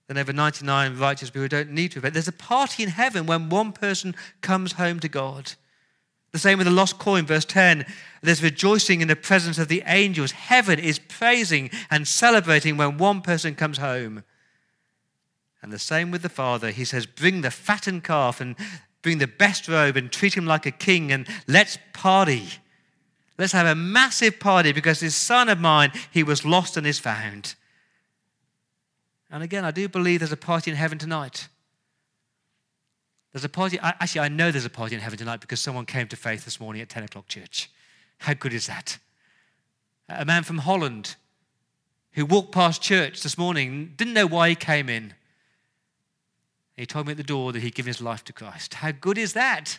than 0.09 0.19
over 0.19 0.33
99 0.33 0.99
righteous 0.99 1.31
people 1.31 1.43
who 1.43 1.49
don't 1.49 1.71
need 1.71 1.93
to 1.93 1.99
repent. 1.99 2.15
There's 2.15 2.29
a 2.29 2.33
party 2.33 2.83
in 2.83 2.91
heaven 2.91 3.27
when 3.27 3.49
one 3.49 3.73
person 3.73 4.15
comes 4.41 4.73
home 4.73 5.01
to 5.01 5.09
God. 5.09 5.53
The 6.33 6.39
same 6.39 6.59
with 6.59 6.67
the 6.67 6.73
lost 6.73 6.99
coin, 6.99 7.27
verse 7.27 7.45
10. 7.45 7.85
There's 8.23 8.43
rejoicing 8.43 9.03
in 9.03 9.09
the 9.09 9.17
presence 9.17 9.59
of 9.59 9.69
the 9.69 9.83
angels. 9.87 10.33
Heaven 10.33 10.79
is 10.79 10.99
praising 10.99 11.71
and 11.91 12.09
celebrating 12.09 12.77
when 12.77 12.97
one 12.97 13.21
person 13.21 13.55
comes 13.55 13.79
home. 13.79 14.25
And 15.61 15.73
the 15.73 15.79
same 15.79 16.11
with 16.11 16.23
the 16.23 16.29
Father. 16.31 16.71
He 16.71 16.85
says, 16.85 17.07
Bring 17.07 17.43
the 17.43 17.51
fattened 17.51 18.03
calf 18.03 18.41
and 18.41 18.57
bring 19.03 19.19
the 19.19 19.27
best 19.27 19.69
robe 19.69 19.97
and 19.97 20.11
treat 20.11 20.35
him 20.35 20.47
like 20.47 20.65
a 20.65 20.71
king 20.71 21.13
and 21.13 21.29
let's 21.47 21.79
party. 21.93 22.49
Let's 23.39 23.53
have 23.53 23.67
a 23.67 23.75
massive 23.75 24.41
party 24.41 24.73
because 24.73 25.01
this 25.01 25.15
son 25.15 25.49
of 25.49 25.61
mine, 25.61 25.93
he 26.11 26.23
was 26.23 26.45
lost 26.45 26.77
and 26.77 26.87
is 26.87 26.99
found. 26.99 27.55
And 29.33 29.43
again, 29.43 29.65
I 29.65 29.73
do 29.73 29.89
believe 29.89 30.21
there's 30.21 30.31
a 30.31 30.37
party 30.37 30.71
in 30.71 30.77
heaven 30.77 30.99
tonight. 30.99 31.49
There's 33.33 33.45
a 33.45 33.49
party, 33.49 33.79
actually, 33.83 34.21
I 34.21 34.29
know 34.29 34.53
there's 34.53 34.67
a 34.67 34.71
party 34.71 34.95
in 34.95 35.01
heaven 35.01 35.19
tonight 35.19 35.41
because 35.41 35.59
someone 35.61 35.87
came 35.87 36.07
to 36.09 36.17
faith 36.17 36.45
this 36.45 36.61
morning 36.61 36.83
at 36.83 36.91
10 36.91 37.05
o'clock 37.05 37.27
church. 37.27 37.71
How 38.19 38.35
good 38.35 38.53
is 38.53 38.69
that? 38.69 38.99
A 40.09 40.25
man 40.25 40.45
from 40.45 40.59
Holland 40.59 41.17
who 42.13 42.27
walked 42.27 42.53
past 42.53 42.83
church 42.83 43.23
this 43.23 43.39
morning, 43.39 43.95
didn't 43.97 44.15
know 44.15 44.27
why 44.27 44.51
he 44.51 44.55
came 44.55 44.89
in. 44.89 45.15
He 46.77 46.87
told 46.87 47.07
me 47.07 47.13
at 47.13 47.17
the 47.17 47.23
door 47.23 47.53
that 47.53 47.63
he'd 47.63 47.75
given 47.75 47.89
his 47.89 48.01
life 48.01 48.25
to 48.25 48.33
Christ. 48.33 48.75
How 48.75 48.93
good 48.93 49.19
is 49.19 49.33
that? 49.33 49.79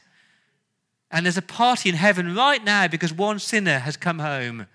And 1.11 1.25
there's 1.25 1.37
a 1.37 1.43
party 1.43 1.89
in 1.89 1.95
heaven 1.95 2.35
right 2.35 2.63
now 2.63 2.87
because 2.87 3.13
one 3.13 3.39
sinner 3.39 3.79
has 3.79 3.97
come 3.97 4.19
home. 4.19 4.67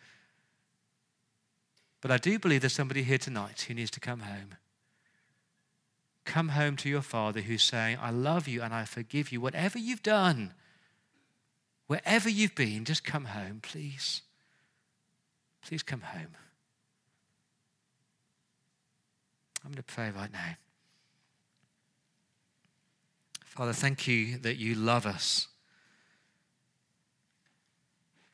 But 2.00 2.12
I 2.12 2.18
do 2.18 2.38
believe 2.38 2.60
there's 2.60 2.72
somebody 2.72 3.02
here 3.02 3.18
tonight 3.18 3.62
who 3.66 3.74
needs 3.74 3.90
to 3.92 4.00
come 4.00 4.20
home. 4.20 4.54
Come 6.28 6.50
home 6.50 6.76
to 6.76 6.90
your 6.90 7.00
Father 7.00 7.40
who's 7.40 7.62
saying, 7.62 7.96
I 8.02 8.10
love 8.10 8.46
you 8.46 8.60
and 8.60 8.74
I 8.74 8.84
forgive 8.84 9.32
you. 9.32 9.40
Whatever 9.40 9.78
you've 9.78 10.02
done, 10.02 10.52
wherever 11.86 12.28
you've 12.28 12.54
been, 12.54 12.84
just 12.84 13.02
come 13.02 13.24
home, 13.24 13.60
please. 13.62 14.20
Please 15.62 15.82
come 15.82 16.02
home. 16.02 16.36
I'm 19.64 19.70
going 19.70 19.76
to 19.76 19.82
pray 19.82 20.10
right 20.10 20.30
now. 20.30 20.56
Father, 23.46 23.72
thank 23.72 24.06
you 24.06 24.36
that 24.36 24.58
you 24.58 24.74
love 24.74 25.06
us. 25.06 25.48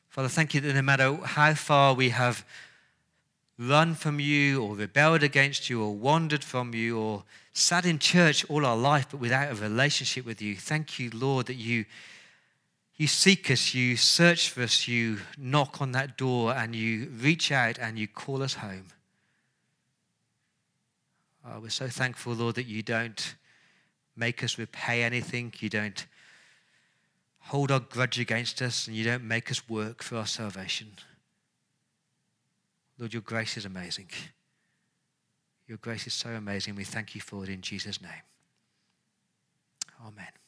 Father, 0.09 0.27
thank 0.27 0.53
you 0.53 0.59
that 0.59 0.73
no 0.73 0.81
matter 0.81 1.15
how 1.23 1.53
far 1.53 1.93
we 1.93 2.09
have 2.09 2.45
run 3.57 3.95
from 3.95 4.19
you 4.19 4.61
or 4.61 4.75
rebelled 4.75 5.23
against 5.23 5.69
you 5.69 5.81
or 5.81 5.93
wandered 5.93 6.43
from 6.43 6.73
you 6.73 6.97
or 6.99 7.23
sat 7.53 7.85
in 7.85 7.99
church 7.99 8.45
all 8.49 8.65
our 8.65 8.75
life 8.75 9.07
but 9.09 9.19
without 9.19 9.51
a 9.51 9.55
relationship 9.55 10.25
with 10.25 10.41
you. 10.41 10.55
Thank 10.55 10.99
you, 10.99 11.09
Lord, 11.13 11.45
that 11.45 11.55
you, 11.55 11.85
you 12.97 13.07
seek 13.07 13.49
us, 13.49 13.73
you 13.73 13.95
search 13.95 14.49
for 14.49 14.63
us, 14.63 14.87
you 14.87 15.19
knock 15.37 15.81
on 15.81 15.93
that 15.93 16.17
door 16.17 16.53
and 16.53 16.75
you 16.75 17.09
reach 17.17 17.51
out 17.51 17.79
and 17.79 17.97
you 17.97 18.07
call 18.07 18.43
us 18.43 18.55
home. 18.55 18.87
Oh, 21.47 21.59
we're 21.61 21.69
so 21.69 21.87
thankful, 21.87 22.33
Lord, 22.33 22.55
that 22.55 22.65
you 22.65 22.81
don't 22.81 23.35
make 24.15 24.43
us 24.43 24.57
repay 24.57 25.03
anything. 25.03 25.53
You 25.59 25.69
don't 25.69 26.05
hold 27.39 27.71
our 27.71 27.79
grudge 27.79 28.19
against 28.19 28.61
us 28.61 28.87
and 28.87 28.95
you 28.95 29.05
don't 29.05 29.23
make 29.23 29.51
us 29.51 29.69
work 29.69 30.01
for 30.01 30.17
our 30.17 30.25
salvation. 30.25 30.87
Lord, 32.97 33.13
your 33.13 33.21
grace 33.21 33.57
is 33.57 33.65
amazing. 33.65 34.09
Your 35.67 35.77
grace 35.79 36.07
is 36.07 36.13
so 36.13 36.29
amazing. 36.29 36.75
We 36.75 36.83
thank 36.83 37.15
you 37.15 37.21
for 37.21 37.43
it 37.43 37.49
in 37.49 37.61
Jesus' 37.61 38.01
name. 38.01 38.11
Amen. 40.05 40.44